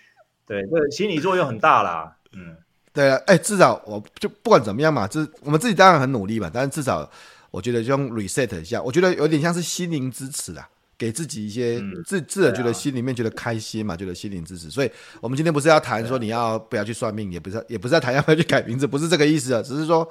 [0.47, 2.15] 对，这个心理作用很大啦。
[2.31, 2.55] 嗯，
[2.93, 7.11] 对啊，哎，至少我就不管怎么样嘛，就是我们自己当然很努力嘛，但是至少。
[7.51, 14.69] 我觉得就用 reset 一下，我觉得有点像是心灵支持啦，给自己一些自、嗯、自己觉得心里面觉得开心嘛，觉得心灵支持。
[14.69, 14.89] 所以
[15.19, 20.09] 我们今天不是要谈说你要不要去算命，也不是也不是要谈要不要去改名字，不是这个意思啊，只是说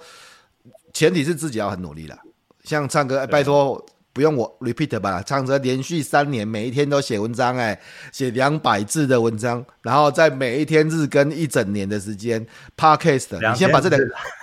[0.92, 2.18] 前提是自己要很努力啦。
[2.62, 3.82] 像唱歌，哎、拜托
[4.12, 7.80] 不用我 repeat 吧，唱歌连续三年每一天都写文章，哎，
[8.12, 14.00] 写两百字的文章，然后在每一天日更一整年的时间，podcast，你先把这两。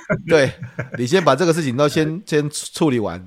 [0.27, 0.53] 对，
[0.97, 3.23] 你先把这个事情都先先处理完，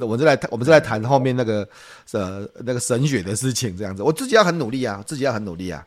[0.00, 1.68] 我们再来谈，我们再来谈后面那个
[2.12, 4.02] 呃那个神学的事情，这样子。
[4.02, 5.86] 我自己要很努力啊，自己要很努力啊。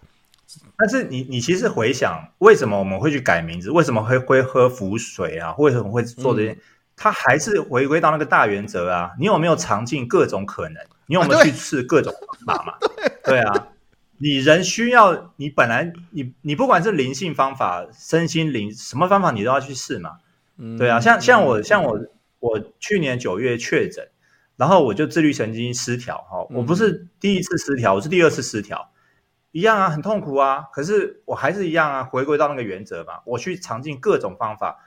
[0.78, 3.70] 但是你你其实回想，为什么我们会去改名字？
[3.70, 5.54] 为什么会会喝符水啊？
[5.58, 6.54] 为什么会做这些？
[6.54, 6.58] 嗯、
[6.96, 9.12] 它还是回归到那个大原则啊。
[9.20, 10.82] 你有没有尝尽各种可能？
[11.06, 12.14] 你有没有去试各种
[12.46, 12.74] 方法嘛？
[13.26, 13.68] 对啊，
[14.20, 20.18] 你人需要你本来你你不管是灵性方法、身心灵什么方法，你都要去试嘛。
[20.78, 21.98] 对啊，像像我像我
[22.40, 24.10] 我去年九月确诊，
[24.58, 28.92] 然后我就自律神经失调哈，我不是第一次失调，我是第二次失调，
[29.52, 34.84] 一样啊，很痛苦啊，可是我还是一样啊，回归到那个原则嘛，我去尝尽各种方法，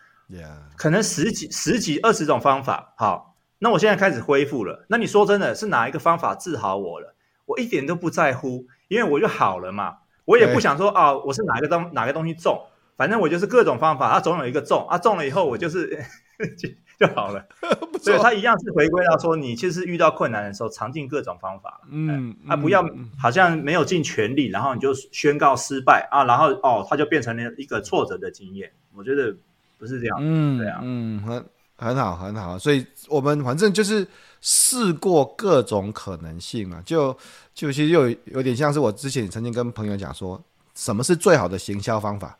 [0.77, 7.14] 可能十几十几二十种方法，好，那我现在开始恢复了，那你说真的是哪一个方法治好我了？
[7.47, 9.97] 我一点都不在乎，因为我就好了嘛，
[10.27, 12.62] 我也不想说啊，我是哪个东哪个东西中。
[12.97, 16.05] 反正我就是各种方法，它总有一个中啊，中了以后我就是
[16.59, 16.68] 就
[16.99, 17.45] 就好了。
[18.03, 22.84] 所以它一样是回归到说，你其实遇到困难的时候，尝尽各种方法，嗯，啊，不要
[23.18, 28.70] 好像没有尽全力，然后你就宣告失败啊，然后哦，它就变成了一个挫折的经验。
[28.95, 29.34] 我觉得
[29.78, 31.45] 不是这样，嗯，对啊，嗯，很
[31.76, 32.59] 很好，很好。
[32.59, 34.07] 所以我们反正就是
[34.40, 37.16] 试过各种可能性嘛，就
[37.55, 40.43] 就其实有有点像是我之前曾经跟朋友讲说，
[40.74, 42.36] 什么是最好的行销方法？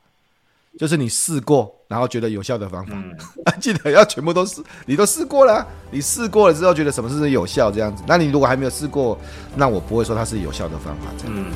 [0.79, 3.14] 就是你试过，然后觉得有效的方法，嗯、
[3.61, 9.18] 记得要全部都试，你都试过了、啊，你试过了之后觉得什么是有效这样子，那你如果还没有试过，
[9.55, 11.35] 那我不会说它是有效的方法这样。
[11.37, 11.53] 嗯。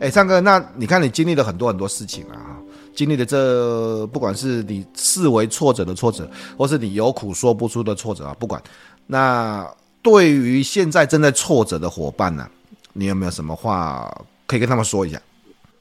[0.00, 2.51] 哎，唱歌，那你看你经历了很多很多事情啊。
[2.94, 8.62] 经历的这，不管是你视为挫折的挫折，或是你有苦说不出的挫折啊，不管。
[9.06, 9.68] 那
[10.02, 12.48] 对于现在正在挫折的伙伴呢、
[12.92, 14.08] 你有没有什么话
[14.46, 15.20] 可以跟他们说一下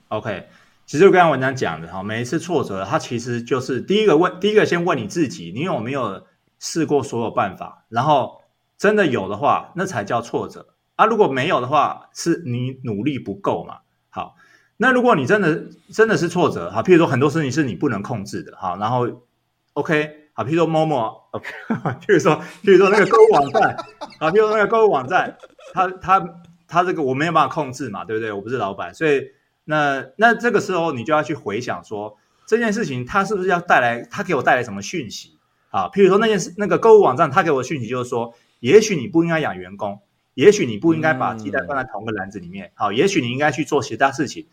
[0.09, 0.45] ？OK，
[0.85, 6.23] 其实我刚刚文章讲的哈，每一次挫折，它其实就是第一个问，第一个先问你自己，你有没有
[6.59, 7.85] 试过所有办法？
[7.89, 8.41] 然后
[8.77, 11.05] 真的有的话，那才叫挫折啊。
[11.05, 13.79] 如果没有的话，是你努力不够嘛。
[14.81, 14.87] 好。
[14.87, 15.63] 那如果你真的
[15.93, 19.07] 真的是挫折哈，譬如说很多事情是你不能控制的哈，然后
[19.73, 21.47] OK 好，譬如说某某 OK，
[22.01, 23.75] 譬如说譬如说那个购物网站
[24.19, 25.37] 啊，譬如说那个购物网站，
[25.73, 28.31] 他他他这个我没有办法控制嘛，对不对？
[28.31, 29.27] 我不是老板，所以
[29.65, 32.17] 那那这个时候你就要去回想说
[32.47, 35.37] 这件事情它是不是要带来它给我带来什么讯息
[35.69, 35.89] 啊？
[35.89, 39.99] 譬如说那件事那个购物网站它给我的讯息就是说，也许你不应该养员工，
[40.33, 44.47] 也许你不应该把鸡蛋放在同个篮子里面，好，也许你应该去做其他事情。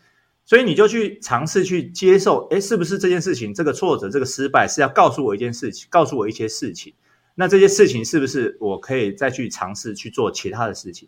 [0.49, 6.91] 所以你就去尝试去接受，诶，是不是这件事情，这个挫折，这个失败是要告诉我一件事情，告诉我一些事情。
[7.35, 11.07] 那这些事情是不是我可以再去尝试去做其他的事情？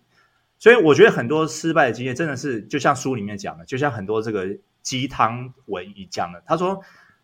[0.60, 4.48] 所以我觉得很多失败的经验真的是，就像书里面讲的，就像很多这个
[4.84, 6.44] 鸡汤文一讲的。
[6.46, 6.80] 他说，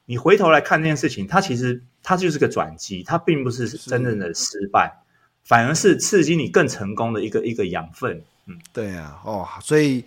[0.07, 5.03] 你回头来看这件事情，它其实它就是个转机，它并不是真正的失败，
[5.43, 8.23] 反而是刺激你更成功的一个一个养分。
[8.47, 10.03] 嗯，对啊，哦，所以。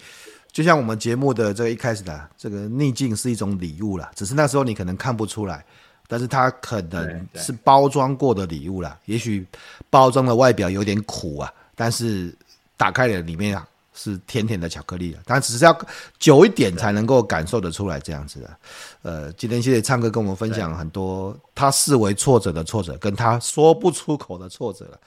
[0.52, 5.64] 就像我们节目的这个一开始的这个逆境是一种礼物啦，只是那时候你可能看不出来，
[6.08, 8.98] 但是它可能是包装过的礼物啦。
[9.04, 9.46] 也许
[9.88, 12.34] 包装的外表有点苦啊，但是
[12.76, 15.22] 打开了里面啊是甜甜的巧克力啊。
[15.24, 15.78] 但只是要
[16.18, 18.56] 久一点才能够感受得出来这样子的。
[19.02, 24.98] 呃，今天谢谢唱歌跟我们分享很多他视为挫折的挫折，跟他说不出口的挫折了。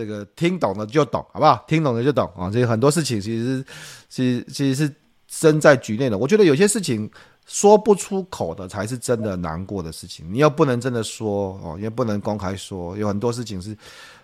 [0.00, 1.62] 这个听懂了就懂，好不好？
[1.68, 2.48] 听懂了就懂啊！
[2.50, 3.62] 这个很多事情其实，
[4.08, 4.94] 其实其实是
[5.28, 6.16] 身在局内的。
[6.16, 7.10] 我觉得有些事情
[7.46, 10.24] 说不出口的才是真的难过的事情。
[10.32, 12.96] 你又不能真的说哦，也不能公开说。
[12.96, 13.76] 有很多事情是，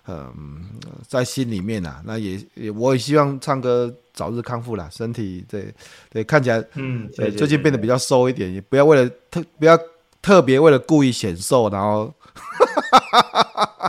[0.07, 0.65] 嗯，
[1.07, 2.01] 在心里面啊。
[2.07, 5.71] 那也也，我也希望唱歌早日康复了，身体对
[6.09, 9.79] 对看起来，嗯，最近变得比较瘦一点，也不要为了特不要
[10.23, 12.11] 特别为了故意显瘦，然后。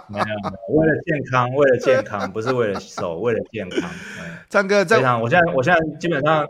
[0.10, 3.90] 没有，没有， 为了健康，为了健康，不是为了瘦，为了健康。
[4.50, 5.22] 唱歌，非常。
[5.22, 6.46] 我现在，我现在基本上，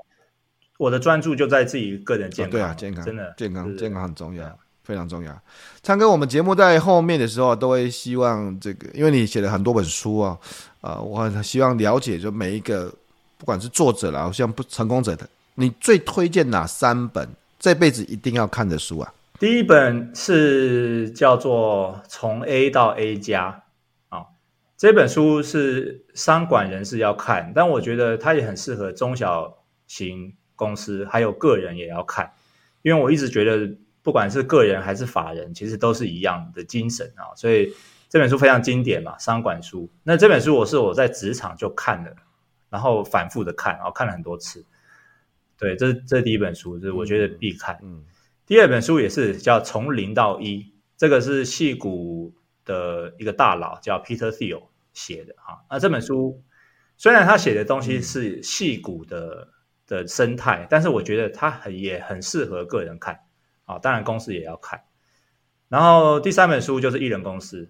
[0.77, 2.51] 我的专注就在自己个人健康。
[2.51, 5.41] 对啊，健康，真的，健康，健康很重要，非常重要。
[5.81, 10.37] 唱歌，我们节目在后面的时候都会希望这个，因为你写了很多本书啊，
[10.81, 12.93] 啊，我很希望了解，就每一个，
[13.37, 17.27] 不管是作者啦，像不成功者的，你最推荐哪三本
[17.59, 19.13] 这辈子一定要看的书啊？
[19.39, 23.63] 第一本是叫做《从 A 到 A 加》
[24.15, 24.25] 啊，
[24.75, 32.33] 这本书是商管人士要看，但我觉得它也很适合中小型公司，还有个人也要看，
[32.81, 37.71] 因为我一直觉得不管是个人还是法人，其实都是一样的精神啊，所以
[38.09, 39.87] 这本书非常经典嘛，商管书。
[40.01, 42.11] 那这本书我是我在职场就看了，
[42.71, 44.65] 然后反复的看，然后看了很多次。
[45.59, 47.77] 对，这这第一本书，是我觉得必看。
[47.83, 48.03] 嗯，
[48.47, 50.59] 第二本书也是叫《从零到一》，
[50.95, 52.33] 这个是戏骨
[52.63, 55.65] 的一个大佬叫 Peter Thiel 写的哈。
[55.69, 56.41] 那这本书
[56.95, 59.49] 虽然他写的东西是戏骨的
[59.85, 63.19] 的生态，但是我觉得他很也很适合个人看
[63.65, 64.81] 啊，当然公司也要看。
[65.67, 67.63] 然后第三本书就是《一人公司》，《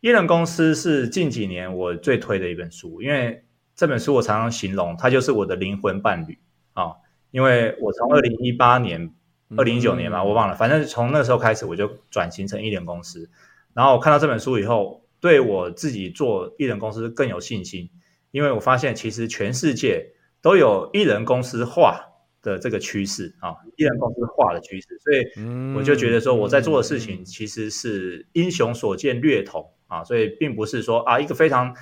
[0.00, 3.44] 一人公司》是近几年我最推的一本书，因为
[3.76, 6.38] 这本书我常常形容它就是我的灵魂伴侣
[6.72, 6.94] 啊。
[7.30, 9.12] 因为我从二零一八年、
[9.56, 13.30] 二零一九年嘛，我忘了，反正从那时候开始，我就转型成艺人公司。
[13.72, 17.90] 然后我看到这本书以后，对我自己做艺人公司更有信心，
[18.30, 22.00] 因为我发现其实全世界都有艺人公司化
[22.42, 31.74] 的这个趋势啊，艺人公司化的趋势，所以我就觉得说我在做的事情其实是英雄所见略同啊，所以并不是说啊一个非常。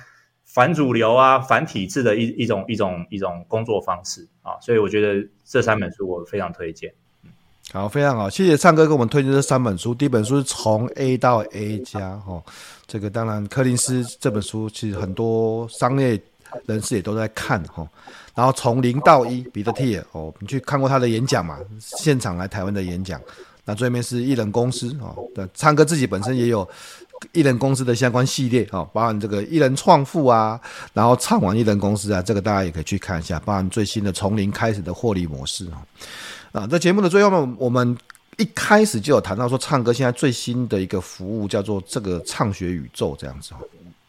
[0.45, 6.93] 反主流啊，反体制的一一种一种一种工作方式啊，所以我觉得这三本书我非常推荐。
[7.73, 9.95] 好，非常好，谢谢灿哥给我们推荐这三本书。
[9.95, 12.39] 第一本书是从 A 到 A 加，哦，
[12.85, 16.21] 这个当然柯林斯这本书其实很多商业
[16.67, 17.83] 人士也都在看哈。
[18.35, 21.57] 然后从零到一，彼得蒂尔哦，你去看过他的演讲嘛？
[21.79, 23.19] 现场来台湾的演讲。
[23.65, 26.69] 那最后面是一人公司哦，对，灿哥自己本身也有。
[27.31, 30.59] 一人公司的相关系列啊，包含这个一人创富啊，
[30.91, 35.81] 然后畅玩一人公司啊，这个大家也可以去看一下，包含最新的从零开始的获利模式啊。
[36.53, 37.97] 啊，在节目的最后呢，我们
[38.37, 43.53] 一开始就有谈到说，唱歌现在最新的一个服务叫做这个唱学宇宙这样子。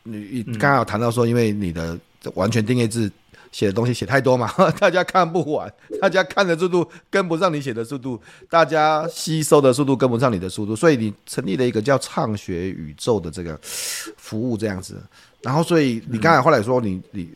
[0.05, 1.99] 你你刚刚有谈到说，因为你的
[2.35, 3.11] 完全订阅制。
[3.51, 8.21] 写的东西写太多嘛， 大家看不完，大家看的速度跟不上你写的速度，
[8.51, 15.01] 大家吸收的速度跟不上你的速度，所以你成立了一个叫唱学宇宙的这个服务这样子。
[15.41, 17.33] 然后，所以你刚才后来说你你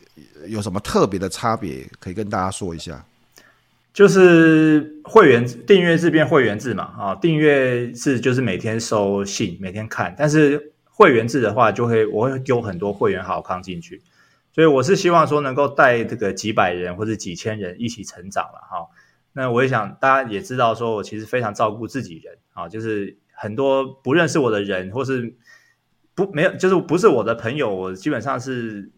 [0.49, 3.01] 有什么特别的差别，可以跟大家说一下？
[3.91, 14.01] 就是会员订阅制变会员制嘛，啊，订阅制就是每天收信，每天看，但是会员制的话，就会我会丢很多会员好康进去。
[14.51, 18.87] 所以我是希望说能够带这个几百人或者几千人一起成长了哈。
[19.31, 25.35] 那我也想大家也知道说我其实非常照顾自己人啊，就是很多不认识我的人或是
[26.15, 28.91] 不没有就是不是我的朋友，我基本上是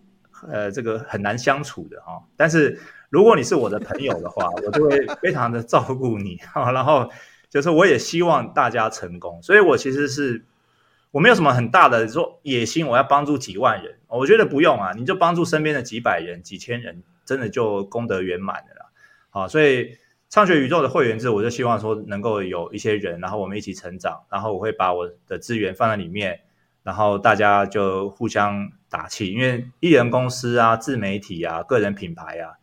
[0.48, 2.24] 呃这个很难相处的哈。
[2.36, 2.80] 但是
[3.12, 6.72] 如果你是我的朋友的话， 我就会非常的照顾你哈。
[6.74, 7.08] 然后
[7.52, 10.46] 就是我也希望大家成功，所以我其实是。
[11.14, 18.86] 我没有什么很大的说野心，我要帮助几万人，我觉得不用啊，你就帮助身边的几百人、几千人，真的就功德圆满了啦。
[19.30, 19.98] 好，所以
[20.30, 26.40] 畅学宇宙的会员制，我就希望说能够有一些人，然后我们一起成长，然后我会把我的资源放在里面，
[26.82, 32.56] 然后大家就互相打气，因为艺人公司啊、自媒体啊、个人品牌啊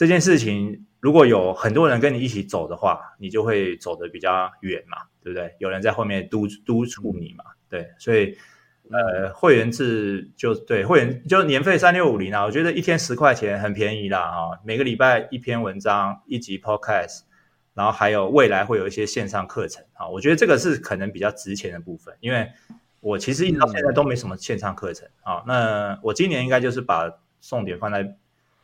[0.00, 5.54] 这件事情，如果有很多人跟你一起走的话，你就会走得比较远嘛，对不对？
[5.58, 7.44] 有人在后面督督促你嘛。
[7.68, 8.34] 对，所以，
[8.90, 17.24] 呃，会员制就对会员就年费三六五零啊，我觉得一天十块钱很便宜啦啊，每个礼拜一篇文章，一集 podcast，
[17.74, 22.50] 然后还有未来会有一些线上课程啊，我觉得这个是可能比较值钱的部分，因为
[23.00, 28.16] 我其实一直到现在都没什么线上课程啊，那我今年应该就是把重点放在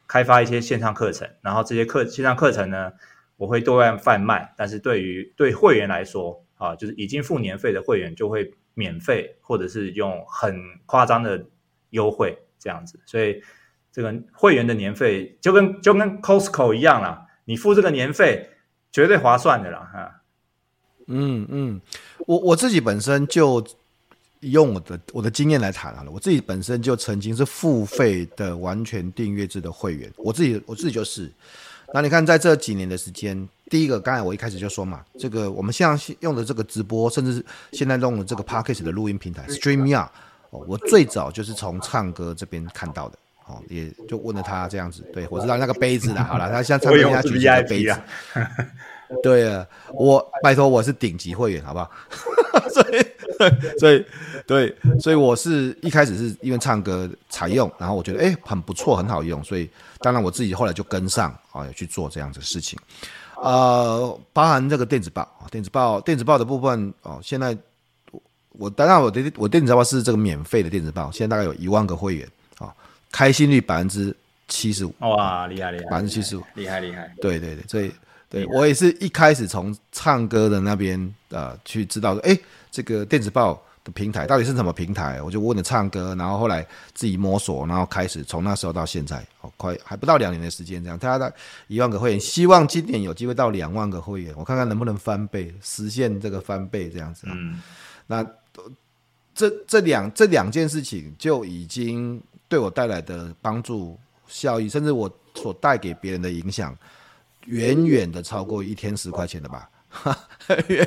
[0.07, 2.93] 开发一些线上课程，然后这些课线上课程呢，
[3.37, 8.55] 我会对外贩卖，但是对于对会员来说啊，就是已经付年费的会员就会。
[8.79, 10.55] 免费，或者是用很
[10.85, 11.47] 夸张的
[11.93, 13.43] 优惠这样子，所以
[13.91, 18.51] 这个会员的年费就跟就跟 Costco 一样啦，你付这个年费
[18.93, 20.21] 绝对划算的啦哈。
[21.07, 21.81] 嗯嗯，
[22.27, 23.67] 我我自己本身就
[24.51, 31.30] 用我的我的经验来谈好了，我自己本身就曾经是付费的完全订阅制的会员，我自己我自己就是。
[31.94, 40.09] 那你看，在这几年的时间，第一个，刚才我一开始就说嘛，这个我们现在用的这个直播，甚至是现在用的这个 Podcast 的录音平台 StreamYard，
[40.51, 43.16] 哦，我最早就是从唱歌这边看到的，
[43.47, 47.97] 哦，也就问了他这样子，对，我知道那个杯子的，好了，他像灿哥人家举起的杯子，
[49.22, 51.88] 对啊，我拜托我是顶级会员，好不好？
[52.68, 53.07] 所以。
[53.78, 54.05] 所以，
[54.47, 59.68] 对，所以我是一开始是因为唱歌采用，然后我觉得哎很不错，很好用，所以
[59.99, 62.78] 当然我自己后来就跟上啊，去做这样子的事情。
[63.37, 67.57] 呃，包含这个电子报，电子报，电子报的部分哦，现在
[68.53, 72.26] 我当然我的我电子报是这个免费的电子报，现在大概有一万个会员
[72.59, 72.72] 啊，
[73.12, 74.16] 开心率百分之
[74.49, 77.93] 七十五，哇，厉害厉害，百分之七十五，厉害厉害，对对对，所以
[78.29, 82.39] 对我也是一开始从唱歌的那边呃去知道说，哎。
[82.68, 85.22] 这个电子报的平台到底是什么平台？
[85.22, 91.33] 我就问了唱歌，然后后来自己摸索，然后开始从那时候到现在，哦，快还不到两年的时间，这样，大概
[91.68, 97.27] 一万个会员，希望今年有机会到两万个会员，我看看能不能翻倍，实现这个翻倍这样子。
[97.31, 97.62] 嗯，
[98.07, 98.22] 那
[99.35, 103.99] 这这两这两件事情就已经对我带来的帮助
[104.29, 106.77] 效益，甚至我所带给别人的影响，
[107.47, 109.68] 远远的超过一天十块钱的吧。
[110.68, 110.86] 远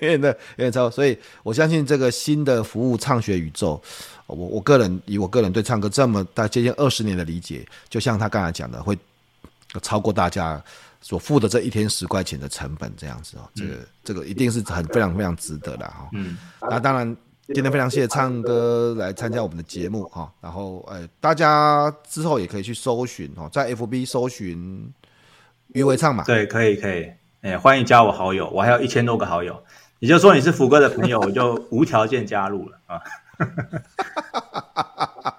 [0.00, 3.78] 远的远超，所以我相信这个新的服务唱学宇宙，
[4.26, 8.96] 我我个人以我个人对唱歌这么大接近二十年的理解，就像他刚才讲的，会
[9.82, 10.62] 超过大家
[11.02, 16.08] 所付的这一天十块钱的成本这样子哦，这个这个一定是很非常非常值得的哈。
[16.14, 17.14] 嗯，那当然
[17.48, 24.90] 今天非常谢谢唱歌来参加我们的节目哈，然后呃大家之后也可以去搜寻哦，在 FB 搜寻
[25.68, 27.10] 于为唱嘛，对，可以可以。
[27.42, 29.62] 哎，欢迎加我好友，我还有一千多个好友。
[29.98, 33.00] 也就是说你是福哥的朋友， 我就无条件加入了啊。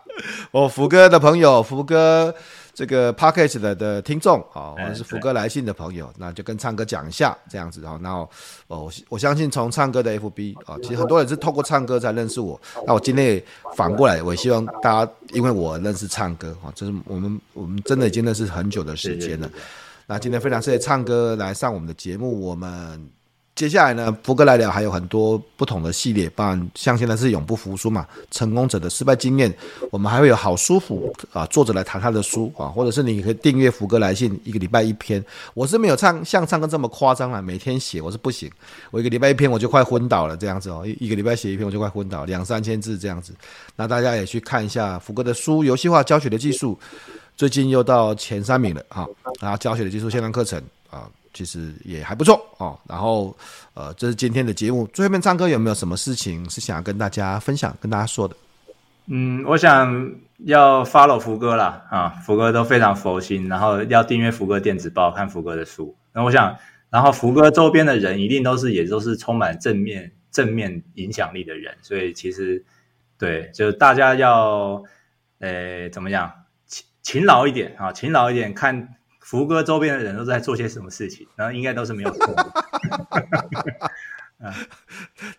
[0.52, 2.34] 我福哥的朋友，福哥
[2.74, 8.00] 这个 Podcast 的的听众啊，我是福哥来信的朋友，那就跟唱歌讲一下这样子啊。
[8.02, 8.28] 然后
[8.68, 12.60] 我我相信从唱歌的 FB 啊，其实很多人是透过唱歌才认识我。
[12.86, 13.44] 那我今天也
[13.76, 19.50] 反过来，我也希望大家因为我认识唱歌啊，就是我们我们真的已经认识很久的时间了。
[20.10, 22.40] 那今天非常谢谢唱歌来上我们的节目。
[22.40, 23.10] 我们
[23.56, 29.54] 接下来呢，福哥来聊还有很多不同的系列，包含像现在是永不服输嘛，成功者的失败经验。
[29.92, 35.22] 我们还会有好舒服啊，作者来谈他的书啊，或者是你可以订阅福哥来信，一个礼拜一篇。
[35.54, 38.50] 我是没有唱像唱歌这么夸张啊，每天写我是不行，
[38.92, 43.34] 我一个礼拜一篇我就快昏倒了这样子哦，一个礼拜写一篇我就快昏倒，两三千字这样子。
[43.76, 46.80] 那大家也去看一下福哥的书《游戏化教学的技术》。
[47.38, 49.08] 最近又到前三名了哈，
[49.40, 50.60] 然后教学的技术线上课程
[50.90, 52.78] 啊，其实也还不错哦。
[52.90, 53.38] 然后
[53.76, 54.88] 呃，这是今天的节目。
[54.88, 58.36] 最后面唱歌有没有什么事情是想要跟大家分享、跟大家说的？
[59.06, 65.96] 嗯，我想要 follow 福哥啦啊，福哥都非常佛心，然后要订阅福哥电子报，看福哥的书。
[66.14, 66.58] 那我想，
[66.90, 72.66] 然后福哥周边的人一定都是也都是充满正面正面影响力的人，所以其实
[73.20, 74.84] 对，就大家要
[75.38, 76.32] 呃怎么样？
[77.08, 82.44] 勤劳一点啊，勤劳一点，看福哥周边的人都在做些什么事情，然后应该都是没有错的。
[84.44, 84.54] 啊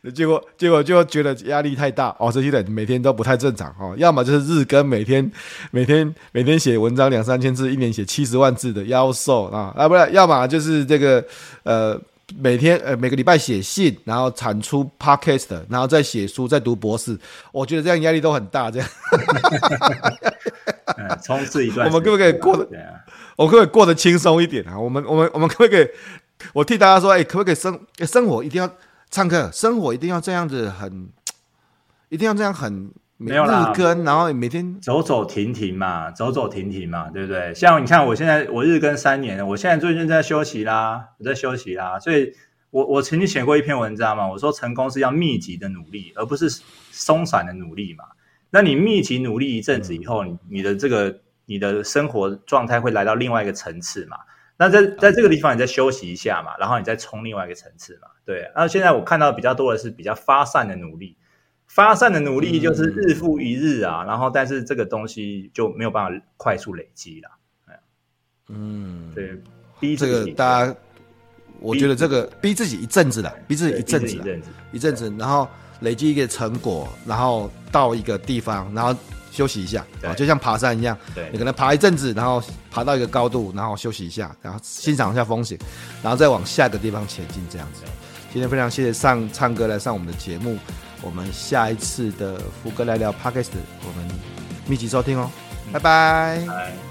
[0.15, 5.31] 结果结果就觉得压力太大哦，这些人每天都不太正常哦，要么就是日更，每天
[5.71, 11.23] 每天每天写文章两三千字，一年写七十万字的妖兽啊，啊不是，要么就是这个
[11.65, 12.01] 呃。
[12.37, 17.19] 每天呃每个礼拜写信，然后产出 podcast，然后再写书，再读博士，
[17.53, 18.71] 我觉得这样压力都很大。
[18.71, 18.89] 这样，
[20.99, 22.65] 嗯， 冲刺一段，我们可不可以过得？
[22.79, 23.01] 啊、
[23.37, 24.79] 我们可不可以过得轻松一点啊？
[24.79, 25.89] 我们我们我们可不可以？
[26.53, 28.71] 我替大家说，哎，可不可以生生活一定要
[29.11, 31.09] 唱歌，生活一定要这样子很，
[32.11, 32.91] 一定要这样很。
[33.21, 37.53] 没有啦，日更，然后每天走走停停嘛，走走停停嘛，对不对？
[37.53, 41.99] 像你看，我现在我日更三年了，我现在最近在休息啦，我在休息啦。
[41.99, 42.33] 所以
[42.71, 46.49] 我我曾经写过一篇文章嘛，我说成功是要密集的努力，而不是
[46.93, 48.05] 松散的努力嘛。
[48.51, 54.17] 那你密集努力一阵子以后，你你的这个你的生活状态会来到另外一个层次嘛。
[54.57, 58.07] 那在在这个地方你再休息一下嘛，然后你再冲另外一个层次嘛。
[58.25, 61.17] 对，那现在我看到比较多的是比较发散的努力。
[61.69, 67.31] 发散的努力就是日复一日啊，嗯、然后但是这个东西就没有办法快速累积了。
[68.51, 69.39] 嗯，对，
[69.79, 70.75] 逼这个大家，
[71.61, 75.47] 我觉得这个逼自己一阵子了，逼自己一阵子，一阵子，一阵子，然后
[75.81, 78.99] 累积一个成果，然后到一个地方，然后
[79.31, 85.59] 休息一下，对就像爬山一样，对，你可能爬一阵子，然后爬到一个高度，然后休息一下，然后欣赏一下风景，
[86.03, 87.83] 然后再往下一个地方前进，这样子。
[88.33, 90.57] 今天非常谢谢上唱歌来上我们的节目。
[91.01, 93.51] 我们下一次的福哥来聊 Podcast，
[93.87, 94.09] 我们
[94.67, 95.31] 密集收听哦，
[95.73, 96.88] 拜拜。